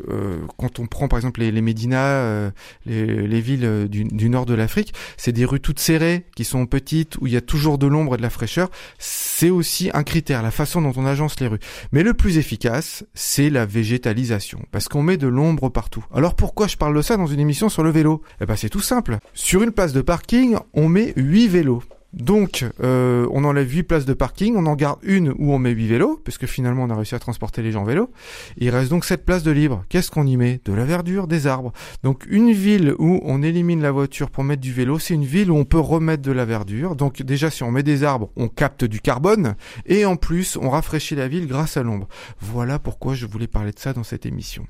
quand 0.58 0.80
on 0.80 0.88
prend 0.88 1.08
par 1.08 1.18
exemple 1.18 1.40
les, 1.40 1.62
Médinas, 1.62 2.52
les, 2.86 3.28
les 3.28 3.42
villes 3.42 3.88
du, 3.90 4.04
du 4.04 4.30
nord 4.30 4.46
de 4.46 4.54
l'Afrique, 4.54 4.94
c'est 5.18 5.32
des 5.32 5.46
rues 5.46 5.60
toutes 5.60 5.80
serrées 5.80 6.26
qui 6.36 6.44
sont 6.44 6.66
petites 6.66 7.18
où 7.18 7.28
il 7.28 7.34
y 7.34 7.38
a 7.38 7.42
toujours 7.42 7.78
de 7.78 7.88
l'ombre 7.88 8.16
et 8.16 8.18
de 8.18 8.22
la 8.22 8.30
fraîcheur. 8.30 8.70
C'est 9.00 9.50
aussi 9.50 9.65
un 9.94 10.04
critère, 10.04 10.42
la 10.42 10.52
façon 10.52 10.82
dont 10.82 10.94
on 10.96 11.06
agence 11.06 11.40
les 11.40 11.48
rues. 11.48 11.60
Mais 11.92 12.04
le 12.04 12.14
plus 12.14 12.38
efficace, 12.38 13.04
c'est 13.14 13.50
la 13.50 13.66
végétalisation, 13.66 14.62
parce 14.72 14.88
qu'on 14.88 15.04
met 15.04 15.18
de 15.18 15.28
l'ombre 15.28 15.70
partout. 15.70 16.06
Alors 16.14 16.36
pourquoi 16.36 16.68
je 16.68 16.78
parle 16.78 16.96
de 16.96 17.02
ça 17.02 17.18
dans 17.18 17.28
une 17.28 17.40
émission 17.40 17.70
sur 17.70 17.84
le 17.84 17.90
vélo? 17.90 18.22
Eh 18.42 18.46
ben 18.46 18.56
c'est 18.56 18.70
tout 18.70 18.82
simple. 18.82 19.18
Sur 19.34 19.62
une 19.64 19.72
place 19.72 19.94
de 19.94 20.02
parking, 20.02 20.56
on 20.74 20.88
met 20.88 21.14
8 21.16 21.48
vélos. 21.48 21.84
Donc, 22.16 22.66
euh, 22.82 23.28
on 23.32 23.44
enlève 23.44 23.70
8 23.70 23.84
places 23.84 24.06
de 24.06 24.14
parking, 24.14 24.56
on 24.56 24.66
en 24.68 24.76
garde 24.76 25.00
une 25.04 25.34
où 25.38 25.52
on 25.52 25.60
met 25.60 25.72
8 25.72 25.88
vélos, 25.88 26.22
puisque 26.24 26.46
finalement 26.46 26.84
on 26.84 26.90
a 26.90 26.96
réussi 26.96 27.14
à 27.14 27.20
transporter 27.20 27.62
les 27.62 27.74
gens 27.74 27.82
en 27.82 27.86
vélo. 27.86 28.10
Il 28.58 28.70
reste 28.70 28.90
donc 28.90 29.04
7 29.04 29.26
places 29.26 29.44
de 29.44 29.52
libre. 29.52 29.84
Qu'est-ce 29.90 30.12
qu'on 30.12 30.26
y 30.26 30.38
met? 30.38 30.62
De 30.64 30.72
la 30.72 30.86
verdure, 30.86 31.28
des 31.28 31.46
arbres. 31.46 31.74
Donc 32.04 32.26
une 32.30 32.54
ville 32.54 32.96
où 33.00 33.20
on 33.24 33.44
élimine 33.44 33.82
la 33.82 33.92
voiture 33.92 34.32
pour 34.32 34.46
mettre 34.46 34.62
du 34.62 34.72
vélo, 34.72 34.98
c'est 34.98 35.14
une 35.14 35.26
ville 35.26 35.52
où 35.52 35.58
on 35.58 35.66
peut 35.66 35.80
remettre 35.80 36.24
de 36.24 36.32
la 36.32 36.46
verdure. 36.46 36.96
Donc 36.96 37.22
déjà 37.22 37.50
si 37.50 37.64
on 37.64 37.72
met 37.72 37.84
des 37.84 38.04
arbres, 38.04 38.30
on 38.38 38.48
capte 38.48 38.86
du 38.86 39.02
carbone, 39.02 39.56
et 39.86 40.06
en 40.06 40.16
plus 40.16 40.58
on 40.58 40.70
rafraîchit 40.70 41.16
la 41.16 41.28
ville 41.28 41.48
grâce 41.48 41.76
à 41.76 41.84
l'ombre. 41.84 42.08
Voilà 42.40 42.80
pourquoi 42.80 43.14
je 43.14 43.26
voulais 43.26 43.48
parler 43.48 43.74
de 43.74 43.80
ça 43.80 43.92
dans 43.92 44.04
cette 44.04 44.26
émission. 44.26 44.66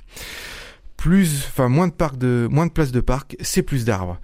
Plus, 0.97 1.45
enfin 1.47 1.69
moins 1.69 1.87
de 1.87 1.93
parcs 1.93 2.17
de, 2.17 2.47
moins 2.49 2.65
de 2.65 2.71
places 2.71 2.91
de 2.91 3.01
parc, 3.01 3.37
c'est 3.41 3.61
plus 3.61 3.85
d'arbres. 3.85 4.19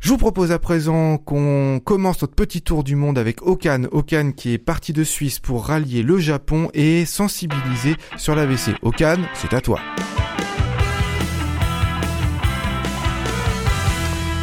Je 0.00 0.08
vous 0.08 0.16
propose 0.16 0.50
à 0.50 0.58
présent 0.58 1.18
qu'on 1.18 1.78
commence 1.84 2.22
notre 2.22 2.34
petit 2.34 2.62
tour 2.62 2.84
du 2.84 2.96
monde 2.96 3.18
avec 3.18 3.42
Okan. 3.42 3.82
Okan 3.92 4.32
qui 4.34 4.54
est 4.54 4.58
parti 4.58 4.94
de 4.94 5.04
Suisse 5.04 5.38
pour 5.40 5.66
rallier 5.66 6.02
le 6.02 6.16
Japon 6.16 6.70
et 6.72 7.04
sensibiliser 7.04 7.96
sur 8.16 8.34
l'AVC. 8.34 8.76
Okan, 8.80 9.16
c'est 9.34 9.52
à 9.52 9.60
toi. 9.60 9.78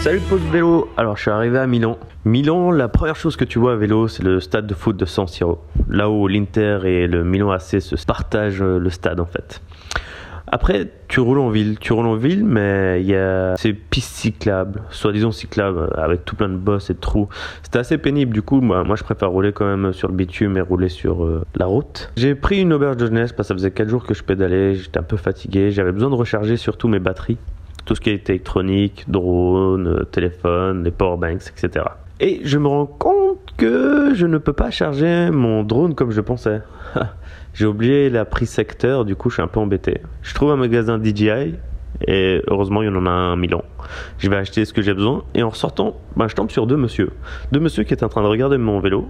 Salut 0.02 0.20
Pause 0.30 0.42
Vélo, 0.52 0.90
alors 0.96 1.18
je 1.18 1.24
suis 1.24 1.32
arrivé 1.32 1.58
à 1.58 1.66
Milan. 1.66 1.98
Milan, 2.24 2.70
la 2.70 2.88
première 2.88 3.16
chose 3.16 3.36
que 3.36 3.44
tu 3.44 3.58
vois 3.58 3.74
à 3.74 3.76
vélo, 3.78 4.08
c'est 4.08 4.24
le 4.24 4.40
stade 4.40 4.68
de 4.68 4.76
foot 4.76 4.96
de 4.96 5.06
San 5.06 5.26
Siro. 5.28 5.60
Là 5.90 6.08
où 6.08 6.28
l'Inter 6.28 6.82
et 6.86 7.08
le 7.08 7.24
Milan 7.24 7.50
AC 7.50 7.82
se 7.82 7.96
partagent 8.06 8.62
le 8.62 8.90
stade 8.92 9.20
en 9.20 9.26
fait. 9.26 9.60
Après, 10.50 10.88
tu 11.10 11.20
roules 11.20 11.40
en 11.40 11.50
ville, 11.50 11.78
tu 11.78 11.92
roules 11.92 12.08
en 12.08 12.16
ville, 12.16 12.46
mais 12.46 13.02
il 13.02 13.08
y 13.08 13.16
a 13.16 13.58
ces 13.58 13.74
pistes 13.74 14.16
cyclables, 14.16 14.82
soi-disant 14.92 15.32
cyclables, 15.32 15.90
avec 15.96 16.24
tout 16.24 16.36
plein 16.38 16.48
de 16.48 16.56
bosses 16.56 16.90
et 16.90 16.94
de 16.94 17.00
trous. 17.00 17.28
C'était 17.64 17.80
assez 17.80 17.98
pénible, 17.98 18.34
du 18.34 18.42
coup, 18.42 18.62
moi, 18.62 18.84
je 18.96 19.04
préfère 19.04 19.30
rouler 19.30 19.52
quand 19.52 19.66
même 19.66 19.92
sur 19.92 20.08
le 20.08 20.14
bitume 20.14 20.58
et 20.58 20.62
rouler 20.62 20.90
sur 20.90 21.26
euh, 21.26 21.44
la 21.56 21.66
route. 21.66 22.12
J'ai 22.16 22.34
pris 22.34 22.62
une 22.62 22.72
auberge 22.72 22.96
de 22.96 23.08
jeunesse 23.08 23.34
parce 23.34 23.50
que 23.50 23.54
ça 23.54 23.56
faisait 23.56 23.72
4 23.72 23.90
jours 23.90 24.06
que 24.06 24.14
je 24.14 24.24
pédalais, 24.24 24.76
j'étais 24.76 25.00
un 25.00 25.04
peu 25.04 25.18
fatigué, 25.18 25.72
j'avais 25.72 25.92
besoin 25.92 26.10
de 26.10 26.16
recharger 26.16 26.56
surtout 26.56 26.88
mes 26.88 27.00
batteries 27.00 27.38
tout 27.88 27.96
ce 27.96 28.02
qui 28.02 28.10
est 28.10 28.30
électronique, 28.30 29.06
drone, 29.08 29.88
euh, 29.88 30.04
téléphone, 30.04 30.84
les 30.84 30.92
powerbanks, 30.92 31.54
etc. 31.58 31.86
Et 32.20 32.42
je 32.44 32.58
me 32.58 32.68
rends 32.68 32.86
compte 32.86 33.54
que 33.56 34.12
je 34.14 34.26
ne 34.28 34.38
peux 34.38 34.54
pas 34.54 34.72
charger 34.72 35.30
mon 35.32 35.64
drone 35.64 35.96
comme 35.96 36.12
je 36.12 36.22
pensais. 36.22 36.62
J'ai 37.58 37.66
oublié 37.66 38.12
la 38.12 38.24
prise 38.24 38.52
secteur, 38.52 39.04
du 39.04 39.16
coup 39.16 39.32
je 39.32 39.38
suis 39.38 39.42
un 39.42 39.48
peu 39.48 39.60
embêté. 39.60 40.02
Je 40.22 40.36
trouve 40.36 40.52
un 40.52 40.58
magasin 40.58 41.02
DJI 41.04 41.56
et 42.08 42.44
heureusement 42.46 42.84
il 42.84 42.86
y 42.86 42.90
en 42.90 43.06
a 43.08 43.10
un 43.10 43.34
à 43.34 43.36
Milan. 43.36 43.64
Je 44.20 44.30
vais 44.30 44.36
acheter 44.36 44.64
ce 44.64 44.74
que 44.74 44.84
j'ai 44.84 44.94
besoin 44.94 45.24
et 45.34 45.42
en 45.42 45.50
ressortant, 45.50 45.98
ben, 46.16 46.28
je 46.28 46.36
tombe 46.36 46.52
sur 46.52 46.68
deux 46.68 46.78
monsieur. 46.78 47.10
Deux 47.52 47.60
monsieur 47.60 47.84
qui 47.84 47.96
étaient 47.96 48.04
en 48.04 48.10
train 48.10 48.22
de 48.22 48.28
regarder 48.28 48.60
mon 48.60 48.80
vélo 48.80 49.10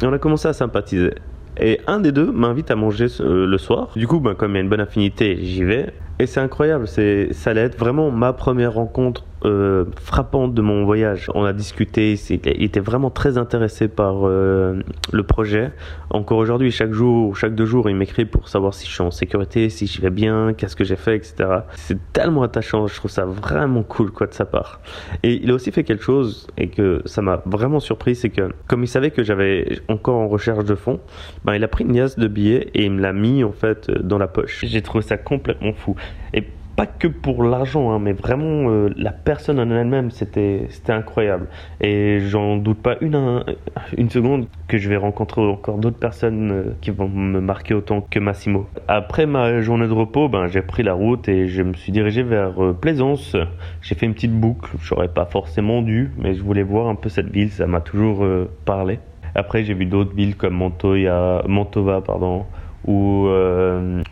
et 0.00 0.06
on 0.06 0.12
a 0.12 0.18
commencé 0.20 0.46
à 0.46 0.52
sympathiser. 0.52 1.12
Et 1.60 1.80
un 1.88 1.98
des 1.98 2.12
deux 2.12 2.30
m'invite 2.30 2.70
à 2.70 2.76
manger 2.76 3.08
euh, 3.18 3.46
le 3.46 3.58
soir. 3.58 3.88
Du 3.96 4.06
coup, 4.06 4.20
ben, 4.20 4.36
comme 4.36 4.52
il 4.52 4.54
y 4.54 4.58
a 4.58 4.60
une 4.60 4.68
bonne 4.68 4.78
affinité, 4.78 5.36
j'y 5.42 5.64
vais. 5.64 5.92
Et 6.20 6.26
c'est 6.26 6.40
incroyable, 6.40 6.88
c'est, 6.88 7.32
ça 7.32 7.50
allait 7.50 7.62
être 7.62 7.78
vraiment 7.78 8.10
ma 8.10 8.32
première 8.32 8.74
rencontre 8.74 9.24
euh, 9.44 9.84
frappante 10.00 10.52
de 10.52 10.62
mon 10.62 10.84
voyage. 10.84 11.30
On 11.32 11.44
a 11.44 11.52
discuté, 11.52 12.14
il 12.14 12.64
était 12.64 12.80
vraiment 12.80 13.08
très 13.08 13.38
intéressé 13.38 13.86
par 13.86 14.26
euh, 14.26 14.80
le 15.12 15.22
projet. 15.22 15.70
Encore 16.10 16.38
aujourd'hui, 16.38 16.72
chaque 16.72 16.92
jour, 16.92 17.36
chaque 17.36 17.54
deux 17.54 17.64
jours, 17.64 17.88
il 17.88 17.94
m'écrit 17.94 18.24
pour 18.24 18.48
savoir 18.48 18.74
si 18.74 18.88
je 18.88 18.92
suis 18.92 19.02
en 19.02 19.12
sécurité, 19.12 19.70
si 19.70 19.86
je 19.86 20.00
vais 20.00 20.10
bien, 20.10 20.54
qu'est-ce 20.54 20.74
que 20.74 20.82
j'ai 20.82 20.96
fait, 20.96 21.14
etc. 21.14 21.60
C'est 21.76 22.12
tellement 22.12 22.42
attachant, 22.42 22.88
je 22.88 22.96
trouve 22.96 23.12
ça 23.12 23.26
vraiment 23.26 23.84
cool 23.84 24.10
quoi 24.10 24.26
de 24.26 24.34
sa 24.34 24.44
part. 24.44 24.80
Et 25.22 25.34
il 25.34 25.48
a 25.52 25.54
aussi 25.54 25.70
fait 25.70 25.84
quelque 25.84 26.02
chose 26.02 26.48
et 26.56 26.66
que 26.66 27.00
ça 27.04 27.22
m'a 27.22 27.40
vraiment 27.46 27.78
surpris, 27.78 28.16
c'est 28.16 28.30
que 28.30 28.50
comme 28.66 28.82
il 28.82 28.88
savait 28.88 29.12
que 29.12 29.22
j'avais 29.22 29.78
encore 29.86 30.16
en 30.16 30.26
recherche 30.26 30.64
de 30.64 30.74
fonds, 30.74 30.98
ben, 31.44 31.54
il 31.54 31.62
a 31.62 31.68
pris 31.68 31.84
une 31.84 31.96
liasse 31.96 32.18
de 32.18 32.26
billets 32.26 32.70
et 32.74 32.86
il 32.86 32.90
me 32.90 33.00
l'a 33.00 33.12
mis 33.12 33.44
en 33.44 33.52
fait 33.52 33.88
dans 33.88 34.18
la 34.18 34.26
poche. 34.26 34.64
J'ai 34.66 34.82
trouvé 34.82 35.02
ça 35.02 35.16
complètement 35.16 35.74
fou. 35.74 35.94
Et 36.34 36.42
pas 36.76 36.86
que 36.86 37.08
pour 37.08 37.42
l'argent, 37.42 37.90
hein, 37.90 37.98
mais 37.98 38.12
vraiment 38.12 38.70
euh, 38.70 38.88
la 38.96 39.10
personne 39.10 39.58
en 39.58 39.68
elle-même, 39.68 40.12
c'était 40.12 40.68
incroyable. 40.88 41.48
Et 41.80 42.20
j'en 42.20 42.56
doute 42.56 42.80
pas 42.82 42.96
une, 43.00 43.16
un- 43.16 43.44
une 43.96 44.10
seconde 44.10 44.46
que 44.68 44.78
je 44.78 44.88
vais 44.88 44.96
rencontrer 44.96 45.40
encore 45.40 45.78
d'autres 45.78 45.98
personnes 45.98 46.52
euh, 46.52 46.76
qui 46.80 46.90
vont 46.90 47.08
me 47.08 47.40
marquer 47.40 47.74
autant 47.74 48.06
que 48.08 48.20
Massimo. 48.20 48.68
Après 48.86 49.26
ma 49.26 49.60
journée 49.60 49.88
de 49.88 49.92
repos, 49.92 50.28
ben, 50.28 50.46
j'ai 50.46 50.62
pris 50.62 50.84
la 50.84 50.92
route 50.92 51.28
et 51.28 51.48
je 51.48 51.62
me 51.62 51.72
suis 51.74 51.90
dirigé 51.90 52.22
vers 52.22 52.62
euh, 52.62 52.72
Plaisance. 52.72 53.34
J'ai 53.82 53.96
fait 53.96 54.06
une 54.06 54.14
petite 54.14 54.38
boucle, 54.38 54.70
j'aurais 54.80 55.08
pas 55.08 55.24
forcément 55.26 55.82
dû, 55.82 56.12
mais 56.16 56.34
je 56.34 56.42
voulais 56.42 56.62
voir 56.62 56.86
un 56.88 56.94
peu 56.94 57.08
cette 57.08 57.30
ville, 57.30 57.50
ça 57.50 57.66
m'a 57.66 57.80
toujours 57.80 58.24
parlé. 58.64 59.00
Après, 59.34 59.64
j'ai 59.64 59.74
vu 59.74 59.86
d'autres 59.86 60.14
villes 60.14 60.36
comme 60.36 60.54
Montoya, 60.54 61.42
Mantova, 61.46 62.00
pardon, 62.00 62.46
ou 62.88 63.26
euh. 63.28 64.02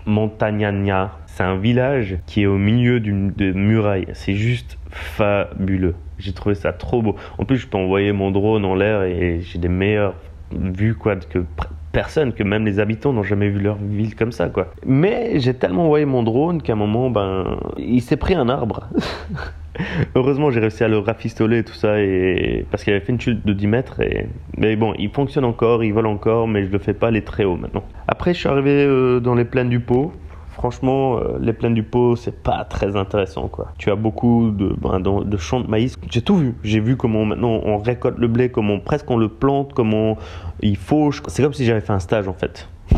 C'est 1.26 1.42
un 1.42 1.56
village 1.56 2.18
qui 2.26 2.42
est 2.42 2.46
au 2.46 2.58
milieu 2.58 3.00
d'une 3.00 3.32
muraille. 3.54 4.06
C'est 4.12 4.34
juste 4.34 4.78
fabuleux. 4.90 5.94
J'ai 6.18 6.32
trouvé 6.32 6.54
ça 6.54 6.72
trop 6.72 7.02
beau. 7.02 7.16
En 7.38 7.44
plus, 7.44 7.56
je 7.56 7.66
peux 7.66 7.76
envoyer 7.76 8.12
mon 8.12 8.30
drone 8.30 8.64
en 8.64 8.74
l'air 8.74 9.02
et 9.02 9.40
j'ai 9.40 9.58
des 9.58 9.68
meilleures 9.68 10.14
vues 10.52 10.94
quoi 10.94 11.16
que 11.16 11.44
personne, 11.92 12.32
que 12.32 12.42
même 12.42 12.64
les 12.64 12.78
habitants 12.78 13.12
n'ont 13.12 13.22
jamais 13.22 13.48
vu 13.48 13.58
leur 13.58 13.76
ville 13.76 14.14
comme 14.14 14.32
ça 14.32 14.48
quoi. 14.48 14.68
Mais 14.86 15.40
j'ai 15.40 15.54
tellement 15.54 15.84
envoyé 15.84 16.04
mon 16.04 16.22
drone 16.22 16.62
qu'à 16.62 16.74
un 16.74 16.76
moment, 16.76 17.10
ben, 17.10 17.58
il 17.78 18.00
s'est 18.00 18.16
pris 18.16 18.34
un 18.34 18.48
arbre. 18.48 18.88
Heureusement, 20.14 20.50
j'ai 20.50 20.60
réussi 20.60 20.84
à 20.84 20.88
le 20.88 20.98
rafistoler 20.98 21.64
tout 21.64 21.74
ça, 21.74 22.00
et... 22.00 22.66
parce 22.70 22.84
qu'il 22.84 22.92
avait 22.92 23.04
fait 23.04 23.12
une 23.12 23.20
chute 23.20 23.46
de 23.46 23.52
10 23.52 23.66
mètres. 23.66 24.00
Et... 24.00 24.26
Mais 24.56 24.76
bon, 24.76 24.94
il 24.98 25.10
fonctionne 25.10 25.44
encore, 25.44 25.84
il 25.84 25.92
vole 25.92 26.06
encore, 26.06 26.48
mais 26.48 26.64
je 26.64 26.70
le 26.70 26.78
fais 26.78 26.94
pas 26.94 27.08
aller 27.08 27.22
très 27.22 27.44
haut 27.44 27.56
maintenant. 27.56 27.84
Après, 28.08 28.34
je 28.34 28.38
suis 28.38 28.48
arrivé 28.48 28.84
euh, 28.84 29.20
dans 29.20 29.34
les 29.34 29.44
plaines 29.44 29.68
du 29.68 29.80
Pau. 29.80 30.12
Franchement, 30.56 31.18
euh, 31.18 31.38
les 31.38 31.52
plaines 31.52 31.74
du 31.74 31.82
Pau, 31.82 32.16
c'est 32.16 32.42
pas 32.42 32.64
très 32.64 32.96
intéressant, 32.96 33.48
quoi. 33.48 33.72
Tu 33.76 33.90
as 33.90 33.94
beaucoup 33.94 34.50
de, 34.50 34.74
ben, 34.80 35.00
de 35.00 35.36
champs 35.36 35.60
de 35.60 35.68
maïs. 35.68 35.96
J'ai 36.10 36.22
tout 36.22 36.36
vu. 36.36 36.54
J'ai 36.62 36.80
vu 36.80 36.96
comment 36.96 37.26
maintenant 37.26 37.60
on 37.62 37.76
récolte 37.76 38.16
le 38.16 38.26
blé, 38.26 38.48
comment 38.48 38.78
presque 38.78 39.10
on 39.10 39.18
le 39.18 39.28
plante, 39.28 39.74
comment 39.74 40.16
il 40.60 40.78
fauche. 40.78 41.22
C'est 41.26 41.42
comme 41.42 41.52
si 41.52 41.66
j'avais 41.66 41.82
fait 41.82 41.92
un 41.92 41.98
stage, 41.98 42.26
en 42.26 42.32
fait. 42.32 42.70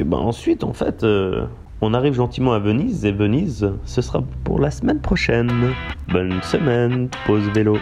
et 0.00 0.04
ben 0.04 0.16
ensuite, 0.16 0.64
en 0.64 0.72
fait, 0.72 1.04
euh, 1.04 1.44
on 1.80 1.94
arrive 1.94 2.14
gentiment 2.14 2.52
à 2.52 2.58
Venise, 2.58 3.04
et 3.04 3.12
Venise, 3.12 3.72
ce 3.84 4.02
sera 4.02 4.22
pour 4.44 4.58
la 4.58 4.70
semaine 4.70 5.00
prochaine. 5.00 5.72
Bonne 6.08 6.40
semaine, 6.42 7.08
pause 7.26 7.48
vélo. 7.54 7.78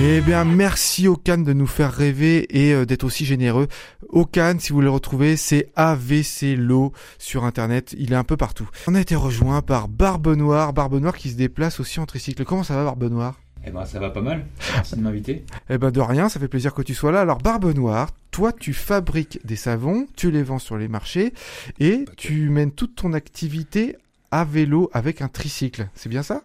Eh 0.00 0.20
bien, 0.20 0.44
merci 0.44 1.08
Okan 1.08 1.38
de 1.38 1.52
nous 1.52 1.66
faire 1.66 1.92
rêver 1.92 2.46
et 2.56 2.72
euh, 2.72 2.86
d'être 2.86 3.02
aussi 3.02 3.24
généreux. 3.24 3.66
Okan, 4.10 4.54
si 4.60 4.72
vous 4.72 4.80
le 4.80 4.90
retrouvez, 4.90 5.36
c'est 5.36 5.72
AVC 5.74 6.56
Lo 6.56 6.92
sur 7.18 7.44
internet. 7.44 7.96
Il 7.98 8.12
est 8.12 8.16
un 8.16 8.22
peu 8.22 8.36
partout. 8.36 8.68
On 8.86 8.94
a 8.94 9.00
été 9.00 9.16
rejoint 9.16 9.60
par 9.60 9.88
Barbe 9.88 10.28
Noire, 10.36 10.72
Barbe 10.72 11.00
Noire 11.00 11.16
qui 11.16 11.30
se 11.30 11.36
déplace 11.36 11.80
aussi 11.80 11.98
en 11.98 12.06
tricycle. 12.06 12.44
Comment 12.44 12.62
ça 12.62 12.76
va, 12.76 12.84
Barbe 12.84 13.10
Noire? 13.10 13.40
Eh 13.68 13.70
ben 13.70 13.84
ça 13.84 13.98
va 13.98 14.08
pas 14.08 14.22
mal. 14.22 14.46
Merci 14.72 14.96
de 14.96 15.02
m'inviter. 15.02 15.44
Eh 15.68 15.76
ben 15.76 15.90
de 15.90 16.00
rien, 16.00 16.30
ça 16.30 16.40
fait 16.40 16.48
plaisir 16.48 16.72
que 16.72 16.80
tu 16.80 16.94
sois 16.94 17.12
là. 17.12 17.20
Alors 17.20 17.36
Barbe 17.36 17.66
Noire, 17.74 18.08
toi 18.30 18.50
tu 18.50 18.72
fabriques 18.72 19.44
des 19.44 19.56
savons, 19.56 20.06
tu 20.16 20.30
les 20.30 20.42
vends 20.42 20.58
sur 20.58 20.78
les 20.78 20.88
marchés 20.88 21.34
et 21.78 22.06
tu 22.16 22.48
mènes 22.48 22.72
toute 22.72 22.94
ton 22.96 23.12
activité 23.12 23.96
à 24.30 24.46
vélo 24.46 24.88
avec 24.94 25.20
un 25.20 25.28
tricycle. 25.28 25.90
C'est 25.94 26.08
bien 26.08 26.22
ça? 26.22 26.44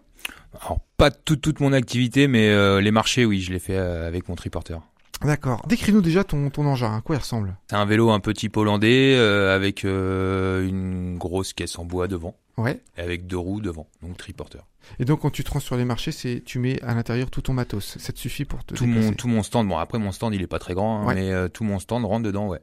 Alors 0.60 0.80
pas 0.98 1.10
toute 1.10 1.40
toute 1.40 1.60
mon 1.60 1.72
activité, 1.72 2.28
mais 2.28 2.50
euh, 2.50 2.82
les 2.82 2.90
marchés, 2.90 3.24
oui, 3.24 3.40
je 3.40 3.52
les 3.52 3.58
fais 3.58 3.78
euh, 3.78 4.06
avec 4.06 4.28
mon 4.28 4.34
triporteur. 4.34 4.82
D'accord. 5.22 5.62
Décris-nous 5.66 6.02
déjà 6.02 6.24
ton, 6.24 6.50
ton 6.50 6.66
engin. 6.66 6.94
À 6.94 7.00
quoi 7.00 7.16
il 7.16 7.20
ressemble? 7.20 7.56
C'est 7.70 7.76
un 7.76 7.86
vélo 7.86 8.10
un 8.10 8.20
peu 8.20 8.34
type 8.34 8.58
hollandais 8.58 9.14
euh, 9.16 9.56
avec 9.56 9.86
euh, 9.86 10.68
une 10.68 11.16
grosse 11.16 11.54
caisse 11.54 11.78
en 11.78 11.86
bois 11.86 12.06
devant 12.06 12.36
Ouais. 12.56 12.80
et 12.96 13.00
avec 13.00 13.26
deux 13.26 13.36
roues 13.38 13.60
devant, 13.60 13.88
donc 14.02 14.16
triporteur. 14.16 14.66
Et 14.98 15.04
donc 15.04 15.20
quand 15.20 15.30
tu 15.30 15.42
te 15.44 15.50
rends 15.50 15.60
sur 15.60 15.76
les 15.76 15.84
marchés, 15.84 16.12
c'est 16.12 16.42
tu 16.44 16.58
mets 16.58 16.80
à 16.82 16.94
l'intérieur 16.94 17.30
tout 17.30 17.40
ton 17.42 17.52
matos. 17.52 17.96
Ça 17.98 18.12
te 18.12 18.18
suffit 18.18 18.44
pour 18.44 18.64
te 18.64 18.74
Tout 18.74 18.86
mon 18.86 19.12
tout 19.12 19.28
mon 19.28 19.42
stand, 19.42 19.66
bon 19.68 19.76
après 19.78 19.98
mon 19.98 20.12
stand 20.12 20.34
il 20.34 20.42
est 20.42 20.46
pas 20.46 20.58
très 20.58 20.74
grand, 20.74 21.00
hein, 21.00 21.06
Ouais. 21.06 21.14
mais 21.14 21.32
euh, 21.32 21.48
tout 21.48 21.64
mon 21.64 21.78
stand 21.78 22.04
rentre 22.04 22.24
dedans, 22.24 22.46
ouais. 22.48 22.60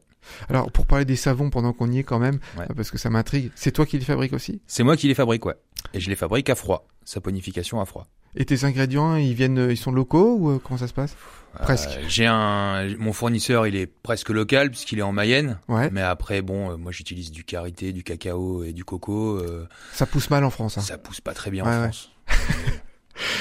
Alors 0.50 0.72
pour 0.72 0.86
parler 0.86 1.06
des 1.06 1.16
savons 1.16 1.50
pendant 1.50 1.74
qu'on 1.74 1.92
y 1.92 2.00
est 2.00 2.04
quand 2.04 2.20
même, 2.20 2.40
Ouais. 2.58 2.66
euh, 2.70 2.74
parce 2.76 2.92
que 2.92 2.98
ça 2.98 3.10
m'intrigue, 3.10 3.52
c'est 3.56 3.72
toi 3.72 3.86
qui 3.86 3.98
les 3.98 4.06
fabriques 4.06 4.34
aussi? 4.34 4.62
C'est 4.68 4.84
moi 4.84 4.96
qui 4.98 5.08
les 5.08 5.16
fabrique, 5.16 5.46
ouais. 5.46 5.56
Et 5.94 6.00
je 6.00 6.10
les 6.10 6.16
fabrique 6.16 6.50
à 6.50 6.56
froid, 6.56 6.88
saponification 7.06 7.82
à 7.82 7.86
froid. 7.86 8.08
Et 8.36 8.46
tes 8.46 8.64
ingrédients, 8.64 9.16
ils 9.18 9.34
viennent, 9.34 9.58
euh, 9.60 9.72
ils 9.74 9.78
sont 9.78 9.92
locaux 9.92 10.38
ou 10.40 10.52
euh, 10.52 10.60
comment 10.64 10.78
ça 10.78 10.88
se 10.88 10.94
passe? 10.94 11.16
Presque. 11.54 11.90
J'ai 12.08 12.26
un 12.28 12.96
mon 12.98 13.12
fournisseur, 13.12 13.68
il 13.68 13.76
est 13.76 13.88
presque 13.88 14.30
local 14.30 14.70
puisqu'il 14.72 15.00
est 15.00 15.02
en 15.02 15.12
Mayenne. 15.12 15.60
Ouais. 15.68 15.90
Mais 15.92 16.02
après, 16.02 16.42
bon, 16.42 16.72
euh, 16.72 16.78
moi 16.78 16.94
j'utilise 16.94 17.30
du 17.32 17.44
karité, 17.44 17.92
du 17.92 18.04
cacao 18.04 18.64
et 18.64 18.72
du 18.72 18.86
coco. 18.86 19.36
euh, 19.36 19.68
Ça 19.92 20.06
pousse 20.06 20.30
mal 20.30 20.46
en 20.46 20.50
France. 20.50 20.78
Hein. 20.78 20.82
Ça 20.82 20.98
pousse 20.98 21.20
pas 21.20 21.34
très 21.34 21.52
bien 21.52 21.66
Ouais, 21.66 21.72
en 21.76 21.82
ouais. 21.82 21.92
France. 21.92 22.12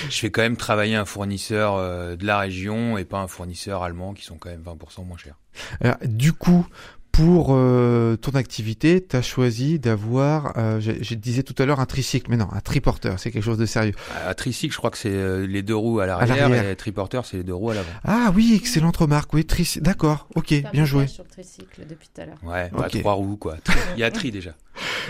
je 0.09 0.17
fais 0.19 0.31
quand 0.31 0.43
même 0.43 0.57
travailler 0.57 0.95
un 0.97 1.05
fournisseur 1.05 1.77
euh, 1.77 2.17
de 2.17 2.27
la 2.27 2.39
région 2.39 2.99
et 2.99 3.05
pas 3.05 3.19
un 3.19 3.29
fournisseur 3.29 3.83
allemand 3.83 4.15
qui 4.15 4.25
sont 4.25 4.37
quand 4.37 4.51
même 4.51 4.63
20% 4.63 5.07
moins 5.07 5.17
chers. 5.17 5.37
Alors, 5.81 5.97
du 6.05 6.33
coup, 6.33 6.67
pour 7.13 7.49
euh, 7.51 8.15
ton 8.17 8.31
activité, 8.33 9.05
tu 9.07 9.17
as 9.17 9.21
choisi 9.23 9.81
d'avoir, 9.81 10.57
euh, 10.57 10.79
je, 10.81 10.93
je 11.01 11.15
disais 11.15 11.43
tout 11.43 11.61
à 11.61 11.67
l'heure, 11.67 11.81
un 11.81 11.85
tricycle, 11.87 12.31
mais 12.31 12.37
non, 12.37 12.49
un 12.53 12.61
triporteur, 12.61 13.19
c'est 13.19 13.33
quelque 13.33 13.43
chose 13.43 13.59
de 13.59 13.67
sérieux. 13.67 13.95
À 14.25 14.33
tricycle, 14.35 14.73
je 14.73 14.79
crois 14.79 14.91
que 14.91 14.97
c'est 14.97 15.11
euh, 15.13 15.45
les 15.45 15.63
deux 15.63 15.75
roues 15.75 15.99
à 15.99 16.07
l'arrière 16.07 16.49
l'arrière. 16.49 16.69
et 16.71 16.77
triporteur, 16.77 17.27
c'est 17.27 17.39
les 17.39 17.43
deux 17.43 17.53
roues 17.53 17.71
à 17.71 17.75
l'avant. 17.75 17.91
Ah 18.05 18.31
oui, 18.35 18.55
excellente 18.55 18.97
remarque, 18.97 19.33
oui, 19.35 19.45
tricycle, 19.45 19.85
d'accord, 19.85 20.29
ok, 20.37 20.55
bien 20.73 20.85
joué. 20.85 21.09
sur 21.09 21.25
le 21.25 21.31
tricycle 21.31 21.83
depuis 21.89 22.09
tout 22.15 22.21
à 22.23 22.27
l'heure. 22.27 22.39
Ouais, 22.45 22.71
bah, 22.73 22.87
Ok. 22.87 23.01
trois 23.01 23.15
roues 23.15 23.37
quoi. 23.37 23.57
Il 23.97 24.01
y 24.01 24.05
a 24.05 24.11
tri 24.13 24.31
déjà. 24.31 24.55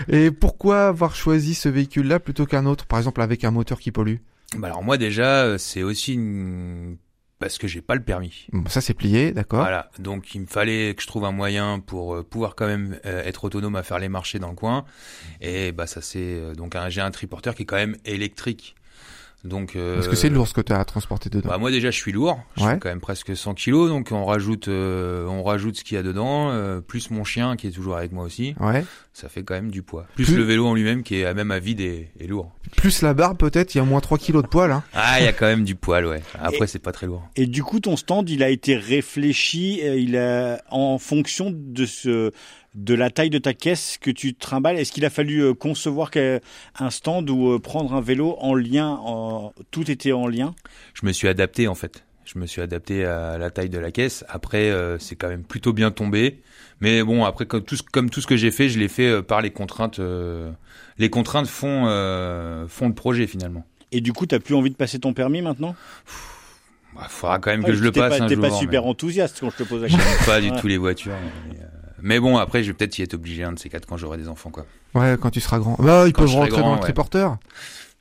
Et 0.09 0.31
pourquoi 0.31 0.87
avoir 0.87 1.15
choisi 1.15 1.53
ce 1.53 1.69
véhicule-là 1.69 2.19
plutôt 2.19 2.47
qu'un 2.47 2.65
autre, 2.65 2.87
par 2.87 2.97
exemple 2.97 3.21
avec 3.21 3.43
un 3.43 3.51
moteur 3.51 3.79
qui 3.79 3.91
pollue? 3.91 4.17
Bah 4.57 4.67
alors 4.67 4.83
moi 4.83 4.97
déjà, 4.97 5.43
euh, 5.45 5.57
c'est 5.57 5.81
aussi 5.83 6.13
une... 6.13 6.97
parce 7.39 7.57
que 7.57 7.67
j'ai 7.67 7.81
pas 7.81 7.95
le 7.95 8.03
permis. 8.03 8.47
Bon, 8.51 8.67
ça 8.69 8.81
c'est 8.81 8.93
plié, 8.93 9.31
d'accord. 9.31 9.61
Voilà, 9.61 9.89
donc 9.99 10.35
il 10.35 10.41
me 10.41 10.45
fallait 10.45 10.93
que 10.95 11.01
je 11.01 11.07
trouve 11.07 11.25
un 11.25 11.31
moyen 11.31 11.79
pour 11.79 12.15
euh, 12.15 12.23
pouvoir 12.23 12.55
quand 12.55 12.67
même 12.67 12.99
euh, 13.05 13.23
être 13.23 13.45
autonome 13.45 13.75
à 13.75 13.83
faire 13.83 13.99
les 13.99 14.09
marchés 14.09 14.39
dans 14.39 14.49
le 14.49 14.55
coin. 14.55 14.85
Et 15.39 15.71
bah 15.71 15.87
ça 15.87 16.01
c'est 16.01 16.53
donc 16.55 16.75
un- 16.75 16.89
j'ai 16.89 17.01
un 17.01 17.11
triporteur 17.11 17.55
qui 17.55 17.63
est 17.63 17.65
quand 17.65 17.77
même 17.77 17.95
électrique. 18.05 18.75
Donc 19.43 19.75
euh, 19.75 19.95
Parce 19.95 20.07
que 20.07 20.15
c'est 20.15 20.29
lourd 20.29 20.47
ce 20.47 20.53
que 20.53 20.61
tu 20.61 20.71
as 20.71 20.79
à 20.79 20.85
transporter 20.85 21.29
dedans. 21.29 21.49
Bah 21.49 21.57
moi 21.57 21.71
déjà 21.71 21.89
je 21.89 21.97
suis 21.97 22.11
lourd, 22.11 22.39
je 22.57 22.63
Ouais. 22.63 22.73
fais 22.73 22.79
quand 22.79 22.89
même 22.89 22.99
presque 23.01 23.35
100 23.35 23.55
kilos, 23.55 23.89
donc 23.89 24.09
on 24.11 24.23
rajoute 24.25 24.67
euh, 24.67 25.25
on 25.27 25.41
rajoute 25.41 25.77
ce 25.77 25.83
qu'il 25.83 25.95
y 25.95 25.97
a 25.99 26.03
dedans, 26.03 26.51
euh, 26.51 26.79
plus 26.79 27.09
mon 27.09 27.23
chien 27.23 27.55
qui 27.55 27.65
est 27.67 27.71
toujours 27.71 27.97
avec 27.97 28.11
moi 28.11 28.23
aussi, 28.23 28.53
Ouais. 28.59 28.85
ça 29.13 29.29
fait 29.29 29.41
quand 29.43 29.55
même 29.55 29.71
du 29.71 29.81
poids. 29.81 30.05
Plus, 30.15 30.25
Plus- 30.25 30.35
le 30.37 30.43
vélo 30.43 30.67
en 30.67 30.75
lui-même 30.75 31.01
qui 31.01 31.15
est 31.15 31.25
à 31.25 31.33
même 31.33 31.49
à 31.49 31.57
vide 31.57 31.79
et, 31.81 32.11
et 32.19 32.27
lourd. 32.27 32.51
Plus 32.77 33.01
la 33.01 33.13
barbe, 33.15 33.37
peut-être, 33.37 33.73
il 33.73 33.79
y 33.79 33.81
a 33.81 33.83
moins 33.83 33.99
3 33.99 34.17
kilos 34.19 34.43
de 34.43 34.47
poil. 34.47 34.71
Hein. 34.71 34.83
Ah 34.93 35.19
il 35.19 35.25
y 35.25 35.27
a 35.27 35.33
quand 35.33 35.47
même 35.47 35.63
du 35.63 35.75
poil 35.75 36.05
ouais. 36.05 36.21
Après 36.39 36.67
c'est 36.67 36.79
pas 36.79 36.91
très 36.91 37.07
lourd. 37.07 37.23
Et 37.35 37.47
du 37.47 37.63
coup, 37.63 37.79
ton 37.79 37.97
stand, 37.97 38.29
il 38.29 38.43
a 38.43 38.49
été 38.49 38.75
réfléchi, 38.75 39.81
euh, 39.83 39.95
il 39.97 40.17
a 40.17 40.61
en 40.69 40.97
fonction 40.99 41.51
de 41.53 41.85
ce 41.85 42.31
de 42.73 42.93
la 42.93 43.09
taille 43.09 43.29
de 43.29 43.37
ta 43.37 43.53
caisse 43.53 43.97
que 43.99 44.11
tu 44.11 44.33
trimbales. 44.33 44.77
Est-ce 44.77 44.91
qu'il 44.91 45.03
a 45.05 45.09
fallu 45.09 45.43
euh, 45.43 45.53
concevoir 45.53 46.09
un 46.79 46.89
stand 46.89 47.29
ou 47.29 47.49
euh, 47.51 47.59
prendre 47.59 47.93
un 47.93 48.01
vélo 48.01 48.35
en 48.39 48.53
lien, 48.55 48.97
en... 49.03 49.53
tout 49.71 49.89
était 49.91 50.13
en 50.13 50.27
lien? 50.27 50.55
Je 50.93 51.05
me 51.05 51.11
suis 51.11 51.27
adapté 51.27 51.67
en 51.67 51.75
fait. 51.75 52.03
Je 52.23 52.39
me 52.39 52.45
suis 52.45 52.61
adapté 52.61 53.03
à 53.03 53.37
la 53.37 53.49
taille 53.49 53.69
de 53.69 53.79
la 53.79 53.91
caisse. 53.91 54.23
Après, 54.29 54.69
euh, 54.69 54.97
c'est 54.99 55.15
quand 55.15 55.27
même 55.27 55.43
plutôt 55.43 55.73
bien 55.73 55.91
tombé. 55.91 56.41
Mais 56.79 57.03
bon, 57.03 57.25
après, 57.25 57.45
comme 57.45 57.63
tout, 57.63 57.75
ce- 57.75 57.83
comme 57.83 58.09
tout 58.09 58.21
ce 58.21 58.27
que 58.27 58.37
j'ai 58.37 58.51
fait, 58.51 58.69
je 58.69 58.79
l'ai 58.79 58.87
fait 58.87 59.21
par 59.21 59.41
les 59.41 59.49
contraintes. 59.51 59.99
euh, 59.99 60.51
les 60.97 61.09
contraintes 61.09 61.47
font, 61.47 61.87
euh, 61.87 62.67
font 62.69 62.87
le 62.87 62.93
projet 62.93 63.27
finalement. 63.27 63.65
Et 63.91 63.99
du 63.99 64.13
coup, 64.13 64.25
t'as 64.27 64.39
plus 64.39 64.55
envie 64.55 64.69
de 64.69 64.75
passer 64.75 64.99
ton 64.99 65.13
permis 65.13 65.41
maintenant? 65.41 65.75
Il 66.95 67.01
faudra 67.09 67.39
quand 67.39 67.51
même 67.51 67.61
Ouais, 67.63 67.71
que 67.71 67.73
je 67.75 67.83
le 67.83 67.91
t'es 67.91 67.99
passe 67.99 68.17
pas, 68.19 68.23
un 68.23 68.27
T'es 68.27 68.35
jour. 68.35 68.43
pas 68.43 68.49
mais 68.51 68.57
super 68.57 68.85
enthousiaste 68.85 69.39
quand 69.41 69.49
je 69.49 69.57
te 69.57 69.63
pose 69.63 69.81
la 69.81 69.87
question. 69.89 70.05
J'aime 70.07 70.25
pas 70.25 70.39
du 70.41 70.51
Ouais. 70.51 70.59
tout 70.61 70.67
les 70.67 70.77
voitures. 70.77 71.13
Mais, 71.49 71.57
euh, 71.59 71.65
mais 72.03 72.19
bon, 72.19 72.37
après, 72.37 72.63
je 72.63 72.67
vais 72.69 72.73
peut-être 72.73 72.97
y 72.97 73.01
être 73.01 73.13
obligé 73.13 73.43
un 73.43 73.53
de 73.53 73.59
ces 73.59 73.69
quatre 73.69 73.85
quand 73.85 73.97
j'aurai 73.97 74.17
des 74.17 74.27
enfants, 74.27 74.49
quoi. 74.49 74.65
Ouais, 74.93 75.17
quand 75.21 75.29
tu 75.29 75.39
seras 75.39 75.59
grand. 75.59 75.75
Bah, 75.79 76.05
ils 76.07 76.13
Quand 76.13 76.21
peuvent 76.23 76.31
rentrer 76.35 76.61
dans 76.61 76.69
le 76.69 76.75
ouais. 76.75 76.79
triporteur. 76.81 77.37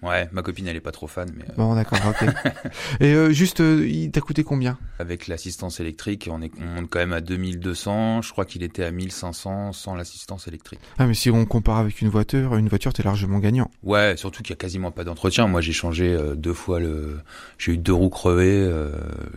Ouais, 0.03 0.31
ma 0.33 0.41
copine, 0.41 0.67
elle 0.67 0.77
est 0.77 0.81
pas 0.81 0.93
trop 0.93 1.07
fan, 1.07 1.31
mais 1.37 1.45
euh, 1.45 1.53
Bon, 1.59 1.75
d'accord, 1.75 1.99
ok. 2.09 2.27
Et 3.01 3.13
euh, 3.13 3.33
juste, 3.33 3.61
euh, 3.61 3.87
il 3.87 4.11
t'a 4.11 4.23
coûté 4.23 4.45
combien? 4.45 4.79
Avec 4.99 5.29
l'assistance 5.29 5.79
électrique, 5.79 6.27
on, 6.33 6.41
est, 6.41 6.51
on 6.59 6.65
monte 6.65 6.89
quand 6.89 7.01
même 7.01 7.13
à 7.13 7.21
2200. 7.21 8.23
Je 8.23 8.33
crois 8.33 8.47
qu'il 8.47 8.63
était 8.63 8.83
à 8.83 8.93
1500 8.93 9.73
sans 9.75 9.95
l'assistance 9.95 10.49
électrique. 10.49 10.81
Ah, 10.99 11.07
mais 11.07 11.13
si 11.13 11.31
on 11.31 11.45
compare 11.45 11.77
avec 11.77 12.01
une 12.01 12.09
voiture, 12.09 12.57
une 12.57 12.69
voiture, 12.71 12.95
t'es 12.95 13.03
largement 13.03 13.41
gagnant. 13.41 13.71
Ouais, 13.83 14.15
surtout 14.17 14.43
qu'il 14.43 14.53
y 14.53 14.55
a 14.55 14.57
quasiment 14.57 14.91
pas 14.91 15.05
d'entretien. 15.05 15.47
Moi, 15.49 15.61
j'ai 15.61 15.73
changé 15.75 16.07
euh, 16.15 16.35
deux 16.35 16.55
fois 16.55 16.81
le. 16.81 17.21
J'ai 17.59 17.73
eu 17.73 17.77
deux 17.77 17.93
roues 17.93 18.09
crevées. 18.09 18.57
euh, 18.67 18.93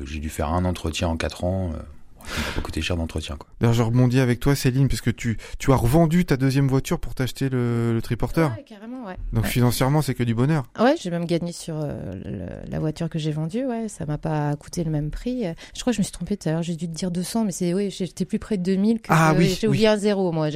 j'ai 0.05 0.19
dû 0.19 0.29
faire 0.29 0.47
un 0.47 0.63
entretien 0.63 1.09
en 1.09 1.17
quatre 1.17 1.43
ans. 1.43 1.73
Ça 2.25 2.51
pas 2.55 2.61
coûté 2.61 2.81
cher 2.81 2.95
d'entretien, 2.97 3.35
quoi. 3.37 3.47
D'ailleurs, 3.59 3.73
je 3.73 3.83
rebondis 3.83 4.19
avec 4.19 4.39
toi, 4.39 4.55
Céline, 4.55 4.87
parce 4.87 5.01
que 5.01 5.09
tu, 5.09 5.37
tu 5.59 5.71
as 5.71 5.75
revendu 5.75 6.25
ta 6.25 6.37
deuxième 6.37 6.67
voiture 6.67 6.99
pour 6.99 7.15
t'acheter 7.15 7.49
le, 7.49 7.93
le 7.93 8.01
triporteur. 8.01 8.51
Ouais, 8.57 8.63
carrément, 8.63 9.05
ouais. 9.05 9.17
Donc 9.33 9.43
Ouais. 9.45 9.49
financièrement, 9.49 10.01
c'est 10.01 10.13
que 10.13 10.23
du 10.23 10.33
bonheur. 10.35 10.63
Ouais, 10.79 10.95
j'ai 11.01 11.09
même 11.09 11.25
gagné 11.25 11.51
sur 11.51 11.75
euh, 11.77 12.13
le- 12.23 12.71
la 12.71 12.79
voiture 12.79 13.09
que 13.09 13.19
j'ai 13.19 13.31
vendue. 13.31 13.65
Ouais, 13.65 13.87
ça 13.89 14.05
m'a 14.05 14.17
pas 14.17 14.55
coûté 14.55 14.83
le 14.83 14.91
même 14.91 15.09
prix. 15.11 15.43
Je 15.75 15.81
crois 15.81 15.91
que 15.91 15.95
je 15.95 16.01
me 16.01 16.03
suis 16.03 16.11
trompée 16.13 16.37
tout 16.37 16.49
à 16.49 16.53
l'heure. 16.53 16.63
J'ai 16.63 16.75
dû 16.75 16.87
te 16.87 16.93
dire 16.95 17.11
200, 17.11 17.45
mais 17.45 17.51
c'est 17.51 17.73
oui, 17.73 17.89
j'étais 17.89 18.25
plus 18.25 18.39
près 18.39 18.57
de 18.57 18.63
2000 18.63 19.01
que 19.01 19.07
Ah 19.09 19.33
oui, 19.37 19.47
j'ai 19.59 19.67
oui. 19.67 19.71
oublié 19.71 19.87
un 19.87 19.97
zéro 19.97 20.31
moi. 20.31 20.49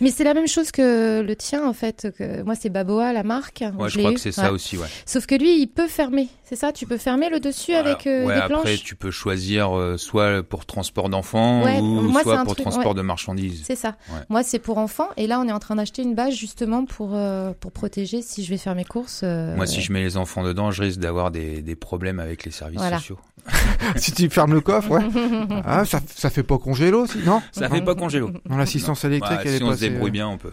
Mais 0.00 0.10
c'est 0.10 0.24
la 0.24 0.34
même 0.34 0.48
chose 0.48 0.70
que 0.70 1.20
le 1.20 1.36
tien 1.36 1.66
en 1.66 1.72
fait. 1.72 2.08
Que 2.16 2.42
moi 2.42 2.54
c'est 2.54 2.70
Baboa 2.70 3.12
la 3.12 3.22
marque. 3.22 3.64
Ouais, 3.78 3.88
je 3.88 3.98
crois 3.98 4.10
eu. 4.12 4.14
que 4.14 4.20
c'est 4.20 4.32
ça 4.32 4.52
aussi, 4.52 4.76
ouais. 4.78 4.86
Sauf 5.06 5.26
que 5.26 5.34
lui, 5.34 5.60
il 5.60 5.66
peut 5.66 5.88
fermer. 5.88 6.28
C'est 6.44 6.56
ça, 6.56 6.72
tu 6.72 6.86
peux 6.86 6.96
fermer 6.98 7.30
le 7.30 7.38
dessus 7.40 7.74
avec 7.74 8.06
euh, 8.06 8.26
des 8.26 8.32
après, 8.32 8.48
planches? 8.48 8.82
tu 8.84 8.96
peux 8.96 9.10
choisir 9.10 9.76
euh, 9.78 9.96
soit 9.96 10.42
pour 10.42 10.66
transport 10.70 11.08
d'enfants 11.08 11.62
Ouais, 11.64 11.78
ou 11.80 12.00
moi, 12.02 12.22
soit 12.22 12.42
pour 12.44 12.54
truc- 12.54 12.64
transport 12.66 12.92
ouais. 12.92 12.96
de 12.98 13.02
marchandises. 13.02 13.62
C'est 13.66 13.76
ça. 13.76 13.96
Ouais. 14.10 14.20
Moi, 14.28 14.42
c'est 14.42 14.58
pour 14.58 14.78
enfants. 14.78 15.08
Et 15.16 15.26
là, 15.26 15.38
on 15.40 15.46
est 15.48 15.52
en 15.52 15.58
train 15.58 15.76
d'acheter 15.76 16.02
une 16.02 16.14
bâche 16.14 16.34
justement 16.34 16.84
pour 16.86 17.14
euh, 17.14 17.18
euh, 17.20 17.52
pour 17.58 17.70
protéger 17.70 18.22
si 18.22 18.44
je 18.44 18.50
vais 18.50 18.56
faire 18.56 18.74
mes 18.74 18.84
courses. 18.84 19.20
euh, 19.24 19.54
Moi, 19.54 19.66
si 19.66 19.80
je 19.82 19.92
mets 19.92 20.00
les 20.00 20.16
enfants 20.16 20.42
dedans, 20.42 20.70
je 20.70 20.82
risque 20.82 20.98
d'avoir 21.00 21.30
des, 21.30 21.60
des 21.62 21.76
problèmes 21.76 22.18
avec 22.18 22.44
les 22.44 22.50
services 22.50 22.78
Voilà. 22.80 22.98
sociaux. 22.98 23.18
si 23.96 24.12
tu 24.12 24.28
fermes 24.30 24.52
le 24.54 24.60
coffre, 24.60 24.90
ouais. 24.90 25.02
Ah, 25.64 25.84
ça, 25.84 26.00
ça 26.14 26.28
fait 26.30 26.42
pas 26.42 26.58
congélo, 26.58 27.06
si, 27.06 27.18
non? 27.18 27.40
Ça 27.52 27.68
fait 27.68 27.80
pas 27.82 27.94
congélo. 27.94 28.30
Non, 28.48 28.56
l'assistance 28.56 29.04
électrique, 29.04 29.36
Bah, 29.38 29.42
elle 29.44 29.50
si 29.56 29.56
est 29.62 29.62
on 29.64 29.68
pas 29.70 29.76
se 29.76 29.80
débrouille 29.80 30.10
bien, 30.10 30.28
on 30.28 30.38
peut. 30.38 30.52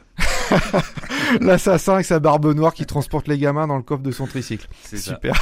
L'assassin 1.41 1.95
avec 1.95 2.05
sa 2.05 2.19
barbe 2.19 2.53
noire 2.55 2.73
qui 2.73 2.85
transporte 2.85 3.27
les 3.27 3.37
gamins 3.37 3.67
dans 3.67 3.75
le 3.77 3.83
coffre 3.83 4.03
de 4.03 4.11
son 4.11 4.25
tricycle. 4.27 4.67
C'est 4.83 4.97
ça. 4.97 5.15
Super. 5.15 5.33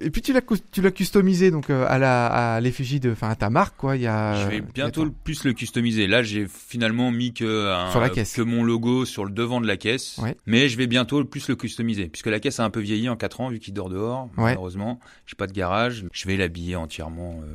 Et 0.00 0.10
puis 0.10 0.22
tu 0.22 0.32
l'as 0.32 0.40
tu 0.70 0.80
l'as 0.82 0.90
customisé 0.90 1.50
donc 1.50 1.70
euh, 1.70 1.84
à 1.88 1.98
la 1.98 2.26
à 2.56 2.60
l'effigie 2.60 3.00
de 3.00 3.12
enfin 3.12 3.28
à 3.28 3.34
ta 3.36 3.50
marque 3.50 3.76
quoi, 3.76 3.96
il 3.96 4.02
y 4.02 4.06
a 4.06 4.42
Je 4.44 4.48
vais 4.48 4.60
bientôt 4.60 5.04
le 5.04 5.10
plus 5.10 5.44
le 5.44 5.52
customiser. 5.52 6.06
Là, 6.06 6.22
j'ai 6.22 6.46
finalement 6.48 7.10
mis 7.10 7.32
que, 7.34 7.70
un- 7.72 7.90
Sur 7.90 8.00
la 8.00 8.10
caisse. 8.10 8.34
que 8.34 8.42
mon 8.42 8.64
logo 8.64 9.04
sur 9.04 9.24
le 9.24 9.30
devant 9.30 9.60
de 9.60 9.66
la 9.66 9.76
caisse. 9.76 10.18
Ouais. 10.18 10.36
Mais 10.46 10.68
je 10.68 10.76
vais 10.76 10.86
bientôt 10.86 11.18
le 11.18 11.24
plus 11.26 11.48
le 11.48 11.56
customiser. 11.56 12.06
Puisque 12.08 12.26
la 12.28 12.40
caisse 12.40 12.60
a 12.60 12.64
un 12.64 12.70
peu 12.70 12.80
vieilli 12.80 13.08
en 13.08 13.16
4 13.16 13.40
ans, 13.40 13.48
vu 13.50 13.58
qu'il 13.58 13.74
dort 13.74 13.88
dehors. 13.88 14.24
Ouais. 14.36 14.44
Malheureusement, 14.44 15.00
j'ai 15.26 15.36
pas 15.36 15.46
de 15.46 15.52
garage. 15.52 16.04
Je 16.12 16.26
vais 16.28 16.36
l'habiller 16.36 16.76
entièrement, 16.76 17.40
euh, 17.44 17.54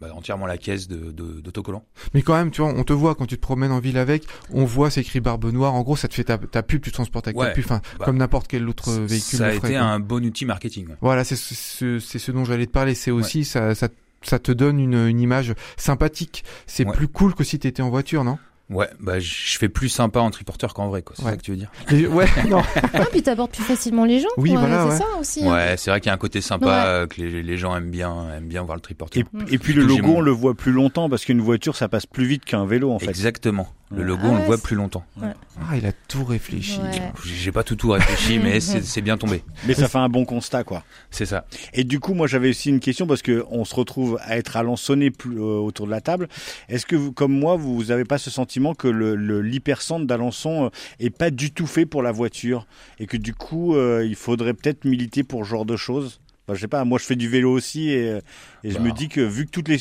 bah, 0.00 0.08
entièrement 0.14 0.46
la 0.46 0.58
caisse 0.58 0.86
de, 0.88 1.10
de, 1.12 1.40
d'autocollant. 1.40 1.84
Mais 2.14 2.22
quand 2.22 2.34
même, 2.34 2.50
tu 2.50 2.62
vois, 2.62 2.72
on 2.72 2.84
te 2.84 2.92
voit 2.92 3.14
quand 3.14 3.26
tu 3.26 3.36
te 3.36 3.40
promènes 3.42 3.72
en 3.72 3.80
ville 3.80 3.98
avec, 3.98 4.24
on 4.52 4.64
voit 4.64 4.90
c'est 4.90 5.00
écrit 5.00 5.20
barbe 5.20 5.44
noire. 5.52 5.74
En 5.74 5.82
gros, 5.82 5.96
ça 5.96 6.08
te 6.08 6.14
fait 6.14 6.24
ta, 6.24 6.38
ta 6.38 6.62
pub, 6.62 6.80
tu 6.82 6.92
transportes 6.92 7.26
avec 7.26 7.36
ta 7.38 7.50
pub, 7.50 7.64
enfin, 7.64 7.80
Bah, 7.98 8.04
comme 8.04 8.16
n'importe 8.18 8.46
quel 8.48 8.68
autre 8.68 8.90
véhicule. 8.92 9.38
Ça 9.38 9.46
a 9.46 9.52
été 9.54 9.68
quoi. 9.74 9.80
un 9.80 9.98
bon 10.00 10.24
outil 10.24 10.44
marketing. 10.44 10.88
ouais. 10.88 10.96
Voilà, 11.00 11.24
c'est 11.24 11.36
ce, 11.36 11.54
ce- 11.54 11.98
c'est 11.98 12.18
ce 12.18 12.30
dont 12.32 12.44
j'allais 12.44 12.66
te 12.66 12.72
parler. 12.72 12.94
C'est 12.94 13.10
aussi 13.10 13.44
ça, 13.44 13.74
ça, 13.74 13.88
ça 14.22 14.38
te 14.38 14.52
donne 14.52 14.78
une, 14.80 15.06
une 15.08 15.20
image 15.20 15.54
sympathique. 15.76 16.44
C'est 16.66 16.84
plus 16.84 17.08
cool 17.08 17.34
que 17.34 17.44
si 17.44 17.58
t'étais 17.58 17.82
en 17.82 17.90
voiture, 17.90 18.24
non? 18.24 18.38
Ouais, 18.70 18.88
bah, 19.00 19.18
je 19.18 19.56
fais 19.58 19.68
plus 19.70 19.88
sympa 19.88 20.20
en 20.20 20.30
triporteur 20.30 20.74
qu'en 20.74 20.88
vrai, 20.88 21.00
quoi. 21.02 21.16
C'est 21.16 21.24
Ouais. 21.24 21.30
ça 21.30 21.36
que 21.38 21.42
tu 21.42 21.52
veux 21.52 21.56
dire? 21.56 21.70
Et- 21.90 22.06
Ouais, 22.06 22.26
non. 22.50 22.60
Ah, 22.94 23.06
puis 23.10 23.22
t'abordes 23.22 23.50
plus 23.50 23.62
facilement 23.62 24.04
les 24.04 24.20
gens. 24.20 24.28
Oui, 24.36 24.50
quoi, 24.52 24.60
voilà, 24.60 24.82
c'est 24.84 24.88
ouais. 24.90 24.96
ça 24.98 25.18
aussi. 25.20 25.44
hein. 25.46 25.52
Ouais, 25.52 25.74
c'est 25.78 25.90
vrai 25.90 26.00
qu'il 26.00 26.08
y 26.08 26.10
a 26.10 26.14
un 26.14 26.18
côté 26.18 26.40
sympa, 26.42 26.66
Ouais. 26.66 26.72
euh, 26.86 27.06
que 27.06 27.20
les, 27.20 27.42
les 27.42 27.56
gens 27.56 27.74
aiment 27.74 27.90
bien, 27.90 28.30
aiment 28.36 28.46
bien 28.48 28.62
voir 28.62 28.76
le 28.76 28.82
triporteur. 28.82 29.22
Et, 29.48 29.54
et 29.54 29.58
puis 29.58 29.72
le 29.72 29.84
logo, 29.84 30.16
on 30.16 30.20
le 30.20 30.30
voit 30.32 30.54
plus 30.54 30.72
longtemps 30.72 31.08
parce 31.08 31.24
qu'une 31.24 31.40
voiture, 31.40 31.76
ça 31.76 31.88
passe 31.88 32.04
plus 32.06 32.26
vite 32.26 32.44
qu'un 32.44 32.66
vélo 32.66 32.92
en 32.92 32.98
fait. 32.98 33.08
Exactement. 33.08 33.68
Le 33.90 34.02
logo, 34.02 34.22
Ah 34.24 34.28
on 34.32 34.36
le 34.36 34.44
voit 34.44 34.58
plus 34.58 34.76
longtemps. 34.76 35.04
Ah, 35.22 35.76
il 35.76 35.86
a 35.86 35.92
tout 36.08 36.22
réfléchi. 36.24 36.78
Ouais. 36.78 37.10
J'ai 37.24 37.52
pas 37.52 37.62
tout 37.64 37.74
tout 37.74 37.88
réfléchi, 37.90 38.38
mais 38.42 38.60
c'est 38.60 38.82
c'est 38.84 39.00
bien 39.00 39.16
tombé. 39.16 39.42
Mais 39.66 39.72
ça 39.72 39.88
fait 39.88 39.96
un 39.98 40.10
bon 40.10 40.26
constat 40.26 40.62
quoi. 40.62 40.84
C'est 41.10 41.24
ça. 41.24 41.46
Et 41.72 41.84
du 41.84 41.98
coup, 41.98 42.12
moi, 42.12 42.26
j'avais 42.26 42.50
aussi 42.50 42.68
une 42.68 42.80
question 42.80 43.06
parce 43.06 43.22
que 43.22 43.46
on 43.50 43.64
se 43.64 43.74
retrouve 43.74 44.18
à 44.22 44.36
être 44.36 44.56
alençonné 44.58 45.10
plus 45.10 45.38
euh, 45.38 45.58
autour 45.58 45.86
de 45.86 45.90
la 45.90 46.00
table. 46.02 46.28
Est-ce 46.68 46.84
que, 46.84 46.96
vous, 46.96 47.12
comme 47.12 47.32
moi, 47.32 47.56
vous 47.56 47.84
n'avez 47.84 48.04
pas 48.04 48.18
ce 48.18 48.30
sentiment 48.30 48.74
que 48.74 48.88
le 48.88 49.16
le- 49.16 49.40
l'hypercentre 49.40 50.06
d'Alençon 50.06 50.66
euh, 50.66 50.68
est 51.00 51.10
pas 51.10 51.30
du 51.30 51.50
tout 51.52 51.66
fait 51.66 51.86
pour 51.86 52.02
la 52.02 52.12
voiture 52.12 52.66
et 52.98 53.06
que 53.06 53.16
du 53.16 53.32
coup, 53.34 53.74
euh, 53.74 54.04
il 54.06 54.16
faudrait 54.16 54.52
peut-être 54.54 54.84
militer 54.84 55.22
pour 55.24 55.44
ce 55.44 55.50
genre 55.50 55.64
de 55.64 55.76
choses? 55.76 56.20
Enfin, 56.48 56.54
je 56.54 56.62
sais 56.62 56.66
pas, 56.68 56.82
moi 56.86 56.98
je 56.98 57.04
fais 57.04 57.14
du 57.14 57.28
vélo 57.28 57.52
aussi 57.52 57.90
et, 57.90 58.20
et 58.64 58.70
je 58.70 58.78
Bah. 58.78 58.84
me 58.84 58.92
dis 58.92 59.10
que 59.10 59.20
vu 59.20 59.44
que 59.44 59.50
toutes 59.50 59.68
les, 59.68 59.76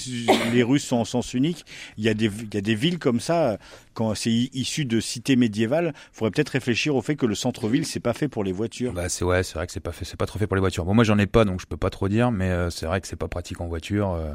les 0.51 0.63
rues 0.63 0.79
sont 0.79 0.97
en 0.97 1.05
sens 1.05 1.33
unique, 1.33 1.65
il 1.97 2.03
y, 2.03 2.09
a 2.09 2.13
des, 2.13 2.25
il 2.25 2.53
y 2.53 2.57
a 2.57 2.61
des 2.61 2.75
villes 2.75 2.99
comme 2.99 3.21
ça, 3.21 3.57
quand 3.93 4.13
c'est 4.15 4.29
issu 4.31 4.83
de 4.83 4.99
cités 4.99 5.37
médiévales, 5.37 5.93
il 5.95 6.17
faudrait 6.17 6.31
peut-être 6.31 6.49
réfléchir 6.49 6.93
au 6.97 7.01
fait 7.01 7.15
que 7.15 7.25
le 7.25 7.35
centre-ville, 7.35 7.85
c'est 7.85 8.01
pas 8.01 8.11
fait 8.13 8.27
pour 8.27 8.43
les 8.43 8.51
voitures. 8.51 8.91
Bah 8.91 9.07
c'est 9.07 9.23
ouais, 9.23 9.43
c'est 9.43 9.53
vrai 9.53 9.65
que 9.65 9.71
c'est 9.71 9.79
pas 9.79 9.93
fait, 9.93 10.03
c'est 10.03 10.17
pas 10.17 10.25
trop 10.25 10.39
fait 10.39 10.47
pour 10.47 10.57
les 10.57 10.61
voitures. 10.61 10.83
Bon, 10.83 10.93
moi 10.93 11.05
j'en 11.05 11.17
ai 11.17 11.25
pas, 11.27 11.45
donc 11.45 11.61
je 11.61 11.65
peux 11.67 11.77
pas 11.77 11.89
trop 11.89 12.09
dire, 12.09 12.31
mais 12.31 12.49
euh, 12.49 12.69
c'est 12.69 12.85
vrai 12.85 12.99
que 12.99 13.07
c'est 13.07 13.15
pas 13.15 13.29
pratique 13.29 13.61
en 13.61 13.67
voiture. 13.67 14.11
euh, 14.11 14.33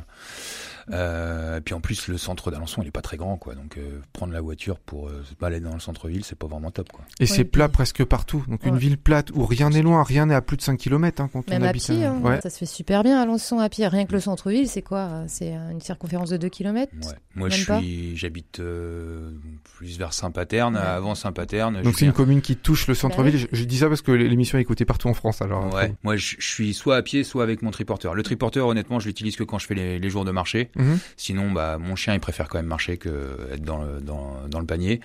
euh, 0.90 1.58
et 1.58 1.60
puis 1.60 1.74
en 1.74 1.80
plus, 1.80 2.08
le 2.08 2.18
centre 2.18 2.50
d'Alençon, 2.50 2.82
il 2.82 2.88
est 2.88 2.92
pas 2.92 3.02
très 3.02 3.16
grand, 3.16 3.36
quoi. 3.36 3.54
Donc 3.54 3.76
euh, 3.78 4.00
prendre 4.12 4.32
la 4.32 4.40
voiture 4.40 4.78
pour 4.78 5.08
euh, 5.08 5.22
se 5.28 5.34
balader 5.34 5.64
dans 5.64 5.74
le 5.74 5.80
centre-ville, 5.80 6.24
c'est 6.24 6.38
pas 6.38 6.46
vraiment 6.46 6.70
top, 6.70 6.90
quoi. 6.92 7.04
Et 7.20 7.26
c'est 7.26 7.44
plat 7.44 7.68
puis- 7.68 7.74
presque 7.74 8.04
partout. 8.04 8.44
Donc 8.48 8.64
une 8.66 8.76
ville 8.78 8.98
plate 8.98 9.30
où 9.34 9.44
rien 9.46 9.70
n'est 9.70 9.82
loin, 9.82 10.02
rien 10.02 10.26
n'est 10.26 10.34
à 10.34 10.40
plus 10.42 10.56
de 10.56 10.62
5 10.62 10.76
km 10.78 11.22
hein, 11.22 11.30
quand 11.32 11.48
Même 11.48 11.62
on 11.62 11.66
à 11.66 11.68
habite. 11.68 11.84
pied, 11.84 12.04
euh, 12.04 12.10
hein, 12.10 12.20
ouais. 12.22 12.40
ça 12.40 12.50
se 12.50 12.58
fait 12.58 12.66
super 12.66 13.02
bien 13.02 13.20
Alençon 13.20 13.58
à 13.58 13.68
pied. 13.68 13.86
Rien 13.86 14.06
que 14.06 14.12
le 14.12 14.20
centre-ville, 14.20 14.68
c'est 14.68 14.82
quoi? 14.82 15.24
C'est 15.28 15.52
une 15.52 15.80
circonférence 15.80 16.30
de 16.30 16.36
2 16.36 16.48
km 16.48 16.92
Ouais. 16.92 17.12
Moi, 17.34 17.48
Même 17.48 17.58
je 17.58 17.66
pas? 17.66 17.78
suis, 17.80 18.16
j'habite 18.16 18.60
euh, 18.60 19.30
plus 19.76 19.98
vers 19.98 20.12
Saint-Paterne, 20.12 20.74
Ouais. 20.76 20.80
avant 20.82 21.14
Saint-Paterne. 21.14 21.82
Donc 21.82 21.94
c'est 21.98 22.04
une 22.04 22.12
commune 22.12 22.40
qui 22.42 22.56
touche 22.56 22.86
le 22.86 22.94
centre-ville. 22.94 23.34
Bah 23.34 23.46
je, 23.52 23.56
je 23.56 23.64
dis 23.64 23.78
ça 23.78 23.88
parce 23.88 24.02
que 24.02 24.12
l'émission 24.12 24.58
est 24.58 24.62
écoutée 24.62 24.84
partout 24.84 25.08
en 25.08 25.14
France. 25.14 25.40
Alors. 25.42 25.72
Ouais. 25.74 25.94
Moi, 26.02 26.16
je, 26.16 26.36
je 26.38 26.46
suis 26.46 26.74
soit 26.74 26.96
à 26.96 27.02
pied, 27.02 27.24
soit 27.24 27.42
avec 27.42 27.62
mon 27.62 27.70
triporteur. 27.70 28.14
Le 28.14 28.22
triporteur, 28.22 28.66
honnêtement, 28.66 28.98
je 29.00 29.06
l'utilise 29.06 29.36
que 29.36 29.44
quand 29.44 29.58
je 29.58 29.66
fais 29.66 29.74
les, 29.74 29.98
les 29.98 30.10
jours 30.10 30.24
de 30.24 30.30
marché. 30.30 30.70
Mhm. 30.76 30.98
Sinon, 31.16 31.50
bah, 31.50 31.78
mon 31.78 31.96
chien, 31.96 32.14
il 32.14 32.20
préfère 32.20 32.48
quand 32.48 32.58
même 32.58 32.66
marcher 32.66 32.96
que 32.96 33.48
être 33.52 33.62
dans 33.62 33.82
le, 33.82 34.00
dans, 34.00 34.48
dans 34.48 34.60
le 34.60 34.66
panier. 34.66 35.00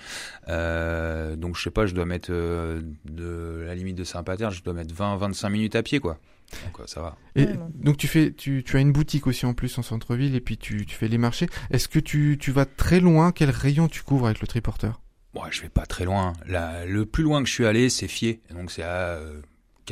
Euh, 0.48 1.36
donc, 1.36 1.56
je 1.56 1.62
sais 1.62 1.70
pas, 1.70 1.86
je 1.86 1.94
dois 1.94 2.06
mettre 2.06 2.30
euh, 2.30 2.82
de 3.04 3.64
la 3.66 3.74
limite 3.74 3.96
de 3.96 4.04
Saint-Paterne, 4.04 4.52
je 4.52 4.62
dois 4.62 4.74
mettre 4.74 4.94
20-25 4.94 5.50
minutes 5.50 5.76
à 5.76 5.82
pied, 5.82 6.00
quoi. 6.00 6.18
Donc, 6.64 6.80
euh, 6.80 6.84
ça 6.86 7.02
va. 7.02 7.16
Et 7.36 7.46
donc 7.74 7.98
tu 7.98 8.06
fais, 8.06 8.32
tu, 8.32 8.64
tu 8.64 8.76
as 8.76 8.80
une 8.80 8.92
boutique 8.92 9.26
aussi 9.26 9.44
en 9.46 9.54
plus 9.54 9.76
en 9.78 9.82
centre-ville 9.82 10.34
et 10.34 10.40
puis 10.40 10.56
tu, 10.56 10.86
tu 10.86 10.96
fais 10.96 11.08
les 11.08 11.18
marchés. 11.18 11.46
Est-ce 11.70 11.88
que 11.88 11.98
tu, 11.98 12.38
tu 12.40 12.52
vas 12.52 12.64
très 12.64 13.00
loin? 13.00 13.32
Quel 13.32 13.50
rayon 13.50 13.88
tu 13.88 14.02
couvres 14.02 14.26
avec 14.26 14.40
le 14.40 14.46
triporteur? 14.46 15.00
Bon, 15.34 15.42
je 15.50 15.60
vais 15.60 15.68
pas 15.68 15.84
très 15.84 16.04
loin. 16.04 16.32
Là, 16.46 16.86
le 16.86 17.04
plus 17.04 17.22
loin 17.22 17.42
que 17.42 17.48
je 17.48 17.52
suis 17.52 17.66
allé, 17.66 17.90
c'est 17.90 18.08
Fier. 18.08 18.40
Donc, 18.50 18.70
c'est 18.70 18.82
à 18.82 19.16
euh, 19.16 19.40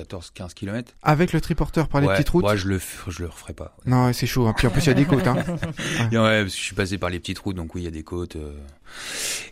14-15 0.03 0.55
km. 0.55 0.93
Avec 1.03 1.33
le 1.33 1.41
triporteur 1.41 1.89
par 1.89 2.01
les 2.01 2.07
ouais, 2.07 2.15
petites 2.15 2.29
routes 2.31 2.45
ouais, 2.45 2.57
je 2.57 2.69
le, 2.69 2.81
je 3.09 3.23
le 3.23 3.29
referai 3.29 3.53
pas. 3.53 3.77
Non, 3.87 4.07
ouais, 4.07 4.13
c'est 4.13 4.27
chaud. 4.27 4.47
hein. 4.47 4.55
Puis 4.57 4.67
en 4.67 4.71
plus 4.71 4.83
il 4.83 4.87
y 4.89 4.91
a 4.91 4.95
des 4.95 5.05
côtes. 5.05 5.27
Hein. 5.27 5.37
Ouais, 6.13 6.43
parce 6.43 6.53
que 6.55 6.59
je 6.59 6.65
suis 6.65 6.75
passé 6.75 6.99
par 6.99 7.11
les 7.11 7.19
petites 7.21 7.39
routes, 7.39 7.57
donc 7.57 7.75
oui, 7.75 7.83
il 7.83 7.85
y 7.85 7.89
a 7.89 7.91
des 7.91 8.03
côtes. 8.03 8.37
euh, 8.37 8.53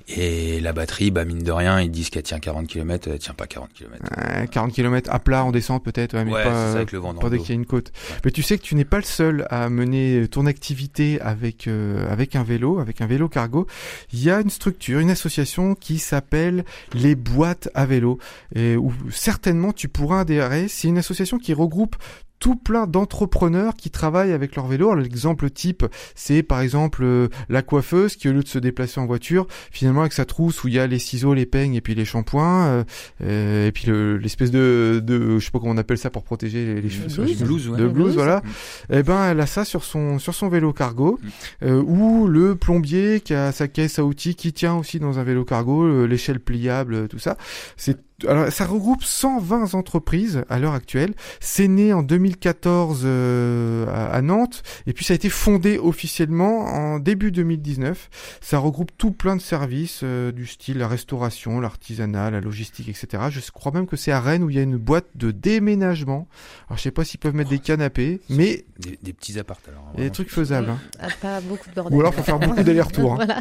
et 0.06 0.60
la 0.60 0.72
batterie, 0.72 1.10
bah 1.10 1.24
mine 1.24 1.42
de 1.42 1.50
rien, 1.50 1.80
ils 1.80 1.90
disent 1.90 2.10
qu'elle 2.10 2.22
tient 2.22 2.38
40 2.38 2.66
km, 2.66 3.08
elle 3.10 3.18
tient 3.18 3.32
pas 3.34 3.46
40 3.46 3.72
km. 3.72 4.04
Euh, 4.18 4.46
40 4.46 4.72
km 4.72 5.10
à 5.10 5.18
plat 5.18 5.44
en 5.44 5.50
descente 5.50 5.82
peut-être, 5.82 6.14
ouais, 6.14 6.24
mais 6.24 6.32
ouais, 6.32 6.42
pas, 6.44 6.50
c'est 6.50 6.56
euh, 6.56 6.72
ça 6.72 6.76
avec 6.76 6.92
le 6.92 6.98
vent 6.98 7.14
dans 7.14 7.20
pas 7.20 7.30
dès 7.30 7.38
qu'il 7.38 7.48
y 7.48 7.52
a 7.52 7.54
une 7.54 7.64
côte. 7.66 7.90
Mais 8.24 8.30
tu 8.30 8.42
sais 8.42 8.58
que 8.58 8.62
tu 8.62 8.74
n'es 8.74 8.84
pas 8.84 8.98
le 8.98 9.02
seul 9.04 9.46
à 9.50 9.70
mener 9.70 10.28
ton 10.28 10.44
activité 10.46 11.20
avec 11.22 11.66
euh, 11.68 12.06
avec 12.10 12.36
un 12.36 12.42
vélo, 12.44 12.78
avec 12.80 13.00
un 13.00 13.06
vélo 13.06 13.28
cargo. 13.28 13.66
Il 14.12 14.22
y 14.22 14.30
a 14.30 14.40
une 14.40 14.50
structure, 14.50 15.00
une 15.00 15.10
association 15.10 15.74
qui 15.74 15.98
s'appelle 15.98 16.64
les 16.92 17.14
boîtes 17.14 17.70
à 17.74 17.86
vélo 17.86 18.18
et 18.54 18.76
où 18.76 18.92
certainement 19.10 19.72
tu 19.72 19.88
pourras 19.88 20.24
C'est 20.68 20.88
une 20.88 20.98
association 20.98 21.38
qui 21.38 21.52
regroupe 21.54 21.96
tout 22.40 22.56
plein 22.56 22.86
d'entrepreneurs 22.86 23.74
qui 23.74 23.90
travaillent 23.90 24.32
avec 24.32 24.54
leur 24.56 24.66
vélo. 24.66 24.94
L'exemple 24.94 25.48
type, 25.48 25.86
c'est 26.14 26.42
par 26.42 26.60
exemple 26.60 27.02
euh, 27.02 27.28
la 27.48 27.62
coiffeuse 27.62 28.16
qui 28.16 28.28
au 28.28 28.32
lieu 28.32 28.42
de 28.42 28.48
se 28.48 28.58
déplacer 28.58 29.00
en 29.00 29.06
voiture, 29.06 29.46
finalement 29.70 30.00
avec 30.02 30.12
sa 30.12 30.26
trousse 30.26 30.62
où 30.62 30.68
il 30.68 30.74
y 30.74 30.78
a 30.78 30.86
les 30.86 30.98
ciseaux, 30.98 31.32
les 31.32 31.46
peignes 31.46 31.74
et 31.74 31.80
puis 31.80 31.94
les 31.94 32.04
shampoings, 32.04 32.66
euh, 32.66 32.84
euh, 33.22 33.68
et 33.68 33.72
puis 33.72 33.86
le- 33.86 34.18
l'espèce 34.18 34.50
de, 34.50 35.00
de, 35.02 35.38
je 35.38 35.44
sais 35.44 35.52
pas 35.52 35.58
comment 35.58 35.72
on 35.72 35.78
appelle 35.78 35.96
ça 35.96 36.10
pour 36.10 36.22
protéger 36.24 36.66
les, 36.74 36.80
les 36.82 36.90
cheveux. 36.90 37.06
Blouse. 37.06 37.14
j'imagine. 37.28 37.46
Blouse, 37.46 37.68
ouais. 37.70 37.78
De 37.78 37.88
blouse. 37.88 38.14
voilà. 38.14 38.38
Mm. 38.38 38.94
Eh 38.94 39.02
ben, 39.04 39.24
elle 39.30 39.40
a 39.40 39.46
ça 39.46 39.64
sur 39.64 39.82
son 39.84 40.18
sur 40.18 40.34
son 40.34 40.48
vélo 40.48 40.72
cargo, 40.74 41.18
Mm. 41.22 41.28
euh, 41.66 41.82
ou 41.82 42.26
le 42.26 42.56
plombier 42.56 43.20
qui 43.20 43.32
a 43.32 43.52
sa 43.52 43.68
caisse 43.68 43.98
à 43.98 44.04
outils 44.04 44.34
qui 44.34 44.52
tient 44.52 44.74
aussi 44.74 44.98
dans 44.98 45.18
un 45.18 45.24
vélo 45.24 45.44
cargo, 45.44 45.84
euh, 45.84 46.04
l'échelle 46.06 46.40
pliable, 46.40 47.08
tout 47.08 47.20
ça. 47.20 47.38
C'est 47.78 47.96
alors 48.28 48.50
ça 48.52 48.64
regroupe 48.66 49.02
120 49.02 49.74
entreprises 49.74 50.44
à 50.48 50.58
l'heure 50.58 50.74
actuelle. 50.74 51.14
C'est 51.40 51.68
né 51.68 51.92
en 51.92 52.02
2014 52.02 53.02
euh, 53.04 53.86
à, 53.88 54.14
à 54.14 54.22
Nantes 54.22 54.62
et 54.86 54.92
puis 54.92 55.04
ça 55.04 55.12
a 55.12 55.16
été 55.16 55.28
fondé 55.28 55.78
officiellement 55.78 56.66
en 56.66 56.98
début 57.00 57.32
2019. 57.32 58.38
Ça 58.40 58.58
regroupe 58.58 58.90
tout 58.96 59.10
plein 59.10 59.34
de 59.36 59.40
services 59.40 60.00
euh, 60.04 60.30
du 60.32 60.46
style 60.46 60.78
la 60.78 60.88
restauration, 60.88 61.60
l'artisanat, 61.60 62.30
la 62.30 62.40
logistique, 62.40 62.88
etc. 62.88 63.24
Je 63.30 63.40
crois 63.50 63.72
même 63.72 63.86
que 63.86 63.96
c'est 63.96 64.12
à 64.12 64.20
Rennes 64.20 64.42
où 64.44 64.50
il 64.50 64.56
y 64.56 64.58
a 64.58 64.62
une 64.62 64.76
boîte 64.76 65.06
de 65.16 65.30
déménagement. 65.30 66.28
Alors 66.68 66.78
je 66.78 66.82
sais 66.82 66.90
pas 66.90 67.04
s'ils 67.04 67.20
peuvent 67.20 67.34
mettre 67.34 67.50
des 67.50 67.58
canapés, 67.58 68.20
mais 68.30 68.64
Des, 68.78 68.98
des 69.02 69.12
petits 69.12 69.38
apparts 69.38 69.58
alors. 69.68 69.90
a 69.96 70.00
des 70.00 70.10
trucs 70.10 70.30
faisables. 70.30 70.70
hein. 70.70 70.78
Ah, 71.00 71.08
Pas 71.20 71.40
beaucoup 71.40 71.68
de 71.68 71.74
bordel. 71.74 71.96
Ou 71.96 72.00
alors 72.00 72.14
faut 72.14 72.22
faire 72.22 72.38
beaucoup 72.38 72.62
d'allers-retours. 72.62 73.14
hein. 73.14 73.16
Voilà. 73.26 73.40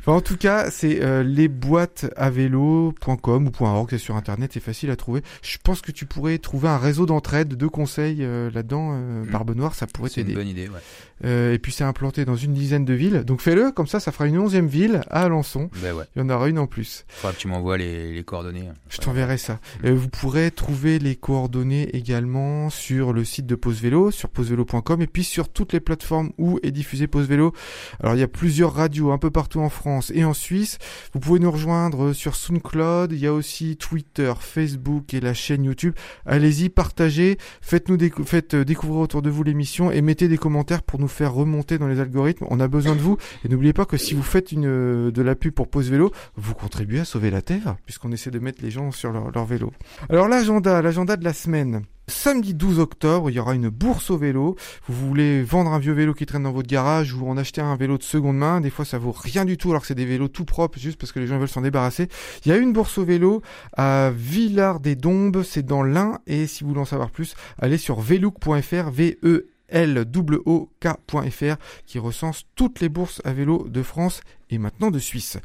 Enfin, 0.00 0.12
en 0.12 0.20
tout 0.20 0.36
cas, 0.36 0.70
c'est 0.70 1.02
euh, 1.02 1.22
lesboîtesavelo.com 1.22 3.48
ou 3.48 3.64
.org, 3.64 3.96
sur 4.04 4.16
internet, 4.16 4.50
c'est 4.54 4.60
facile 4.60 4.90
à 4.90 4.96
trouver. 4.96 5.22
Je 5.42 5.56
pense 5.62 5.80
que 5.80 5.90
tu 5.92 6.06
pourrais 6.06 6.38
trouver 6.38 6.68
un 6.68 6.78
réseau 6.78 7.06
d'entraide, 7.06 7.48
de 7.54 7.66
conseils 7.66 8.18
euh, 8.20 8.50
là-dedans, 8.50 8.90
euh, 8.92 9.24
Mm. 9.24 9.30
Barbe 9.30 9.54
Noire, 9.56 9.74
ça 9.74 9.86
pourrait 9.86 10.10
C'est 10.10 10.20
une 10.20 10.26
t'aider. 10.28 10.38
bonne 10.38 10.48
idée, 10.48 10.68
ouais. 10.68 10.80
Euh, 11.24 11.54
et 11.54 11.58
puis 11.58 11.72
c'est 11.72 11.84
implanté 11.84 12.24
dans 12.24 12.36
une 12.36 12.52
dizaine 12.52 12.84
de 12.84 12.92
villes, 12.92 13.22
donc 13.24 13.40
fais-le, 13.40 13.70
comme 13.70 13.86
ça, 13.86 13.98
ça 14.00 14.12
fera 14.12 14.26
une 14.26 14.36
onzième 14.38 14.66
ville 14.66 15.00
à 15.10 15.22
Alençon. 15.22 15.70
Ben 15.82 15.94
ouais. 15.94 16.04
Il 16.14 16.18
y 16.18 16.22
en 16.22 16.28
aura 16.28 16.48
une 16.48 16.58
en 16.58 16.66
plus. 16.66 17.04
Faudra 17.08 17.32
que 17.34 17.38
tu 17.40 17.48
m'envoies 17.48 17.78
les, 17.78 18.12
les 18.12 18.24
coordonnées. 18.24 18.68
Je 18.88 18.98
Ouais. 18.98 19.04
t'enverrai 19.04 19.38
ça. 19.38 19.58
Euh, 19.84 19.94
vous 19.94 20.08
pourrez 20.08 20.50
trouver 20.50 20.98
les 20.98 21.16
coordonnées 21.16 21.94
également 21.96 22.68
sur 22.70 23.12
le 23.12 23.24
site 23.24 23.46
de 23.46 23.54
Pause 23.54 23.80
Vélo, 23.80 24.10
sur 24.10 24.28
posevelo.com 24.28 25.00
et 25.02 25.06
puis 25.06 25.24
sur 25.24 25.48
toutes 25.48 25.72
les 25.72 25.80
plateformes 25.80 26.30
où 26.38 26.58
est 26.62 26.70
diffusé 26.72 27.06
Pause 27.06 27.26
Vélo. 27.28 27.52
Alors 28.00 28.14
il 28.14 28.20
y 28.20 28.24
a 28.24 28.28
plusieurs 28.28 28.74
radios 28.74 29.12
un 29.12 29.18
peu 29.18 29.30
partout 29.30 29.60
en 29.60 29.68
France 29.70 30.12
et 30.14 30.24
en 30.24 30.34
Suisse. 30.34 30.78
Vous 31.14 31.20
pouvez 31.20 31.38
nous 31.38 31.50
rejoindre 31.50 32.12
sur 32.12 32.34
SoundCloud. 32.36 33.12
Il 33.12 33.18
y 33.18 33.26
a 33.26 33.32
aussi 33.32 33.76
Twitter, 33.84 34.32
Facebook 34.40 35.12
et 35.12 35.20
la 35.20 35.34
chaîne 35.34 35.62
YouTube. 35.62 35.94
Allez-y, 36.24 36.70
partagez, 36.70 37.36
faites-nous 37.60 37.98
euh, 38.02 38.64
découvrir 38.64 39.00
autour 39.00 39.20
de 39.20 39.28
vous 39.28 39.42
l'émission 39.42 39.90
et 39.90 40.00
mettez 40.00 40.26
des 40.26 40.38
commentaires 40.38 40.82
pour 40.82 40.98
nous 40.98 41.06
faire 41.06 41.34
remonter 41.34 41.76
dans 41.76 41.86
les 41.86 42.00
algorithmes. 42.00 42.46
On 42.48 42.60
a 42.60 42.66
besoin 42.66 42.96
de 42.96 43.00
vous 43.00 43.18
et 43.44 43.48
n'oubliez 43.50 43.74
pas 43.74 43.84
que 43.84 43.98
si 43.98 44.14
vous 44.14 44.22
faites 44.22 44.52
une 44.52 44.64
euh, 44.64 45.10
de 45.10 45.20
la 45.20 45.34
pub 45.34 45.52
pour 45.52 45.68
Pause 45.68 45.90
Vélo, 45.90 46.12
vous 46.34 46.54
contribuez 46.54 47.00
à 47.00 47.04
sauver 47.04 47.30
la 47.30 47.42
Terre 47.42 47.76
puisqu'on 47.84 48.10
essaie 48.10 48.30
de 48.30 48.38
mettre 48.38 48.62
les 48.62 48.70
gens 48.70 48.90
sur 48.90 49.12
leur 49.12 49.44
vélo. 49.44 49.70
Alors 50.08 50.28
l'agenda, 50.28 50.80
l'agenda 50.80 51.18
de 51.18 51.24
la 51.24 51.34
semaine. 51.34 51.82
Samedi 52.06 52.52
12 52.52 52.80
octobre, 52.80 53.30
il 53.30 53.34
y 53.34 53.40
aura 53.40 53.54
une 53.54 53.70
bourse 53.70 54.10
au 54.10 54.18
vélo. 54.18 54.56
Vous 54.88 55.08
voulez 55.08 55.42
vendre 55.42 55.72
un 55.72 55.78
vieux 55.78 55.94
vélo 55.94 56.12
qui 56.12 56.26
traîne 56.26 56.42
dans 56.42 56.52
votre 56.52 56.68
garage 56.68 57.14
ou 57.14 57.26
en 57.26 57.38
acheter 57.38 57.62
un 57.62 57.76
vélo 57.76 57.96
de 57.96 58.02
seconde 58.02 58.36
main. 58.36 58.60
Des 58.60 58.68
fois, 58.68 58.84
ça 58.84 58.98
vaut 58.98 59.12
rien 59.12 59.46
du 59.46 59.56
tout 59.56 59.70
alors 59.70 59.80
que 59.80 59.86
c'est 59.86 59.94
des 59.94 60.04
vélos 60.04 60.28
tout 60.28 60.44
propres 60.44 60.78
juste 60.78 61.00
parce 61.00 61.12
que 61.12 61.18
les 61.18 61.26
gens 61.26 61.38
veulent 61.38 61.48
s'en 61.48 61.62
débarrasser. 61.62 62.08
Il 62.44 62.50
y 62.50 62.52
a 62.52 62.58
une 62.58 62.74
bourse 62.74 62.98
au 62.98 63.04
vélo 63.04 63.40
à 63.74 64.10
Villard-des-Dombes, 64.14 65.42
c'est 65.44 65.64
dans 65.64 65.82
l'Ain. 65.82 66.18
Et 66.26 66.46
si 66.46 66.62
vous 66.62 66.70
voulez 66.70 66.82
en 66.82 66.84
savoir 66.84 67.10
plus, 67.10 67.36
allez 67.58 67.78
sur 67.78 68.00
velook.fr, 68.00 68.90
v 68.90 69.18
e 69.22 69.48
l 69.68 70.04
o 70.44 70.70
k.fr 70.80 71.56
qui 71.86 71.98
recense 71.98 72.44
toutes 72.54 72.80
les 72.80 72.88
bourses 72.88 73.20
à 73.24 73.32
vélo 73.32 73.66
de 73.68 73.82
France 73.82 74.20
et 74.50 74.58
maintenant 74.58 74.90
de 74.90 74.98
Suisse. 74.98 75.38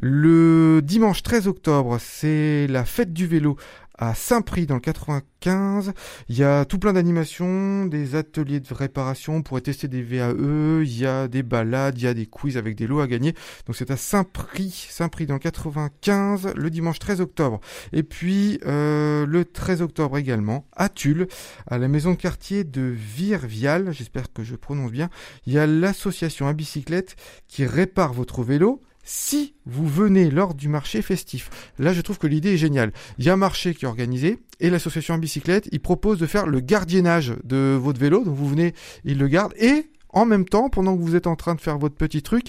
Le 0.00 0.80
dimanche 0.82 1.22
13 1.22 1.46
octobre, 1.46 1.98
c'est 2.00 2.66
la 2.68 2.84
fête 2.84 3.12
du 3.12 3.26
vélo 3.26 3.56
à 3.98 4.14
Saint-Prix 4.14 4.66
dans 4.66 4.74
le 4.74 4.80
95. 4.80 5.92
Il 6.28 6.36
y 6.36 6.44
a 6.44 6.64
tout 6.64 6.78
plein 6.78 6.92
d'animations, 6.92 7.86
des 7.86 8.14
ateliers 8.14 8.60
de 8.60 8.74
réparation, 8.74 9.36
on 9.36 9.42
pourrait 9.42 9.60
tester 9.60 9.88
des 9.88 10.02
VAE, 10.02 10.82
il 10.82 10.98
y 10.98 11.06
a 11.06 11.28
des 11.28 11.42
balades, 11.42 11.98
il 11.98 12.04
y 12.04 12.06
a 12.06 12.14
des 12.14 12.26
quiz 12.26 12.56
avec 12.56 12.76
des 12.76 12.86
lots 12.86 13.00
à 13.00 13.06
gagner. 13.06 13.34
Donc 13.66 13.76
c'est 13.76 13.90
à 13.90 13.96
Saint-Prix, 13.96 14.88
Saint-Prix 14.90 15.26
dans 15.26 15.34
le 15.34 15.40
95, 15.40 16.52
le 16.54 16.70
dimanche 16.70 16.98
13 16.98 17.20
octobre. 17.20 17.60
Et 17.92 18.02
puis 18.02 18.58
euh, 18.66 19.26
le 19.26 19.44
13 19.44 19.82
octobre 19.82 20.18
également, 20.18 20.66
à 20.74 20.88
Tulle, 20.88 21.28
à 21.66 21.78
la 21.78 21.88
maison 21.88 22.12
de 22.12 22.16
quartier 22.16 22.64
de 22.64 22.82
Virvial, 22.82 23.92
j'espère 23.92 24.32
que 24.32 24.42
je 24.42 24.56
prononce 24.56 24.90
bien, 24.90 25.10
il 25.46 25.52
y 25.52 25.58
a 25.58 25.66
l'association 25.66 26.48
à 26.48 26.52
bicyclette 26.52 27.16
qui 27.48 27.64
répare 27.64 28.12
votre 28.12 28.42
vélo 28.42 28.82
si 29.06 29.54
vous 29.64 29.86
venez 29.86 30.30
lors 30.30 30.54
du 30.54 30.68
marché 30.68 31.00
festif. 31.00 31.48
Là, 31.78 31.94
je 31.94 32.02
trouve 32.02 32.18
que 32.18 32.26
l'idée 32.26 32.54
est 32.54 32.58
géniale. 32.58 32.92
Il 33.18 33.24
y 33.24 33.30
a 33.30 33.32
un 33.32 33.38
marché 33.38 33.74
qui 33.74 33.86
est 33.86 33.88
organisé 33.88 34.38
et 34.60 34.68
l'association 34.68 35.14
à 35.14 35.18
bicyclette, 35.18 35.68
il 35.72 35.80
propose 35.80 36.18
de 36.18 36.26
faire 36.26 36.46
le 36.46 36.60
gardiennage 36.60 37.34
de 37.44 37.78
votre 37.80 38.00
vélo. 38.00 38.24
Donc 38.24 38.34
vous 38.34 38.48
venez, 38.48 38.74
il 39.04 39.16
le 39.16 39.28
garde 39.28 39.54
et 39.56 39.86
en 40.16 40.24
même 40.26 40.46
temps, 40.46 40.68
pendant 40.70 40.96
que 40.96 41.02
vous 41.02 41.14
êtes 41.14 41.26
en 41.26 41.36
train 41.36 41.54
de 41.54 41.60
faire 41.60 41.78
votre 41.78 41.94
petit 41.94 42.22
truc, 42.22 42.48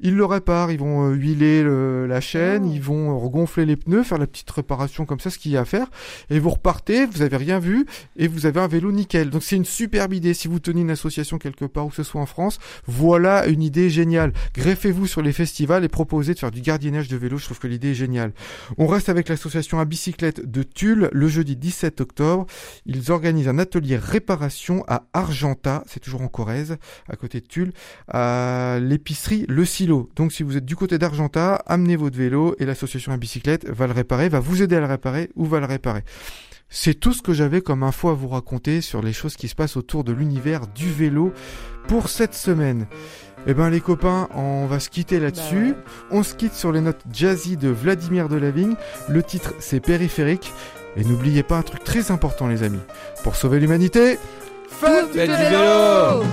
ils 0.00 0.14
le 0.14 0.24
réparent, 0.24 0.70
ils 0.70 0.78
vont 0.78 1.08
euh, 1.10 1.14
huiler 1.14 1.62
le- 1.62 2.06
la 2.06 2.20
chaîne, 2.20 2.64
Oh. 2.66 2.70
ils 2.72 2.80
vont 2.82 3.10
euh, 3.10 3.14
regonfler 3.14 3.64
les 3.64 3.76
pneus, 3.76 4.02
faire 4.04 4.18
la 4.18 4.26
petite 4.26 4.50
réparation 4.50 5.06
comme 5.06 5.18
ça, 5.18 5.30
ce 5.30 5.38
qu'il 5.38 5.52
y 5.52 5.56
a 5.56 5.60
à 5.62 5.64
faire, 5.64 5.86
et 6.30 6.38
vous 6.38 6.50
repartez, 6.50 7.06
vous 7.06 7.22
avez 7.22 7.36
rien 7.38 7.58
vu, 7.58 7.86
et 8.16 8.28
vous 8.28 8.44
avez 8.46 8.60
un 8.60 8.68
vélo 8.68 8.92
nickel. 8.92 9.30
Donc 9.30 9.42
c'est 9.42 9.56
une 9.56 9.64
superbe 9.64 10.12
idée, 10.12 10.34
si 10.34 10.46
vous 10.46 10.60
tenez 10.60 10.82
une 10.82 10.90
association 10.90 11.38
quelque 11.38 11.64
part, 11.64 11.86
où 11.86 11.88
que 11.88 11.96
ce 11.96 12.02
soit 12.02 12.20
en 12.20 12.26
France, 12.26 12.58
voilà 12.86 13.46
une 13.46 13.62
idée 13.62 13.88
géniale. 13.90 14.32
Greffez-vous 14.54 15.06
sur 15.06 15.22
les 15.22 15.32
festivals 15.32 15.84
et 15.84 15.88
proposez 15.88 16.34
de 16.34 16.38
faire 16.38 16.50
du 16.50 16.60
gardiennage 16.60 17.08
de 17.08 17.16
vélo, 17.16 17.38
je 17.38 17.46
trouve 17.46 17.58
que 17.58 17.66
l'idée 17.66 17.92
est 17.92 17.94
géniale. 17.94 18.32
On 18.76 18.86
reste 18.86 19.08
avec 19.08 19.28
l'association 19.30 19.80
à 19.80 19.84
bicyclette 19.86 20.50
de 20.50 20.62
Tulle, 20.62 21.08
le 21.12 21.28
jeudi 21.28 21.56
17 21.56 22.00
octobre, 22.02 22.46
ils 22.84 23.10
organisent 23.10 23.48
un 23.48 23.58
atelier 23.58 23.96
réparation 23.96 24.84
à 24.86 25.06
Argenta, 25.14 25.82
c'est 25.86 26.00
toujours 26.00 26.20
en 26.20 26.28
Corrèze, 26.28 26.76
à 27.08 27.16
côté 27.16 27.40
de 27.40 27.46
Tulle, 27.46 27.72
à 28.08 28.78
l'épicerie 28.80 29.44
Le 29.48 29.64
Silo. 29.64 30.10
Donc 30.16 30.32
si 30.32 30.42
vous 30.42 30.56
êtes 30.56 30.64
du 30.64 30.76
côté 30.76 30.98
d'Argenta, 30.98 31.56
amenez 31.66 31.96
votre 31.96 32.16
vélo 32.16 32.54
et 32.58 32.66
l'association 32.66 33.12
à 33.12 33.16
bicyclette 33.16 33.68
va 33.68 33.86
le 33.86 33.92
réparer, 33.92 34.28
va 34.28 34.40
vous 34.40 34.62
aider 34.62 34.76
à 34.76 34.80
le 34.80 34.86
réparer 34.86 35.30
ou 35.36 35.44
va 35.44 35.60
le 35.60 35.66
réparer. 35.66 36.02
C'est 36.68 36.94
tout 36.94 37.12
ce 37.12 37.22
que 37.22 37.32
j'avais 37.32 37.60
comme 37.60 37.82
info 37.82 38.08
à 38.08 38.14
vous 38.14 38.28
raconter 38.28 38.80
sur 38.80 39.02
les 39.02 39.12
choses 39.12 39.36
qui 39.36 39.48
se 39.48 39.54
passent 39.54 39.76
autour 39.76 40.02
de 40.02 40.12
l'univers 40.12 40.66
du 40.66 40.90
vélo 40.90 41.32
pour 41.86 42.08
cette 42.08 42.34
semaine. 42.34 42.86
Eh 43.46 43.54
ben 43.54 43.70
les 43.70 43.80
copains, 43.80 44.28
on 44.34 44.66
va 44.66 44.80
se 44.80 44.90
quitter 44.90 45.20
là-dessus. 45.20 45.74
Bah 45.74 45.92
On 46.10 46.22
se 46.24 46.34
quitte 46.34 46.54
sur 46.54 46.72
les 46.72 46.80
notes 46.80 47.02
jazzy 47.12 47.56
de 47.56 47.68
Vladimir 47.68 48.28
Delavigne. 48.28 48.74
Le 49.08 49.22
titre 49.22 49.54
c'est 49.60 49.80
Périphérique. 49.80 50.52
Et 50.96 51.04
n'oubliez 51.04 51.42
pas 51.42 51.58
un 51.58 51.62
truc 51.62 51.84
très 51.84 52.10
important 52.10 52.48
les 52.48 52.62
amis. 52.62 52.80
Pour 53.22 53.36
sauver 53.36 53.60
l'humanité, 53.60 54.18
faites 54.68 55.12
du 55.12 55.18
vélo 55.18 56.24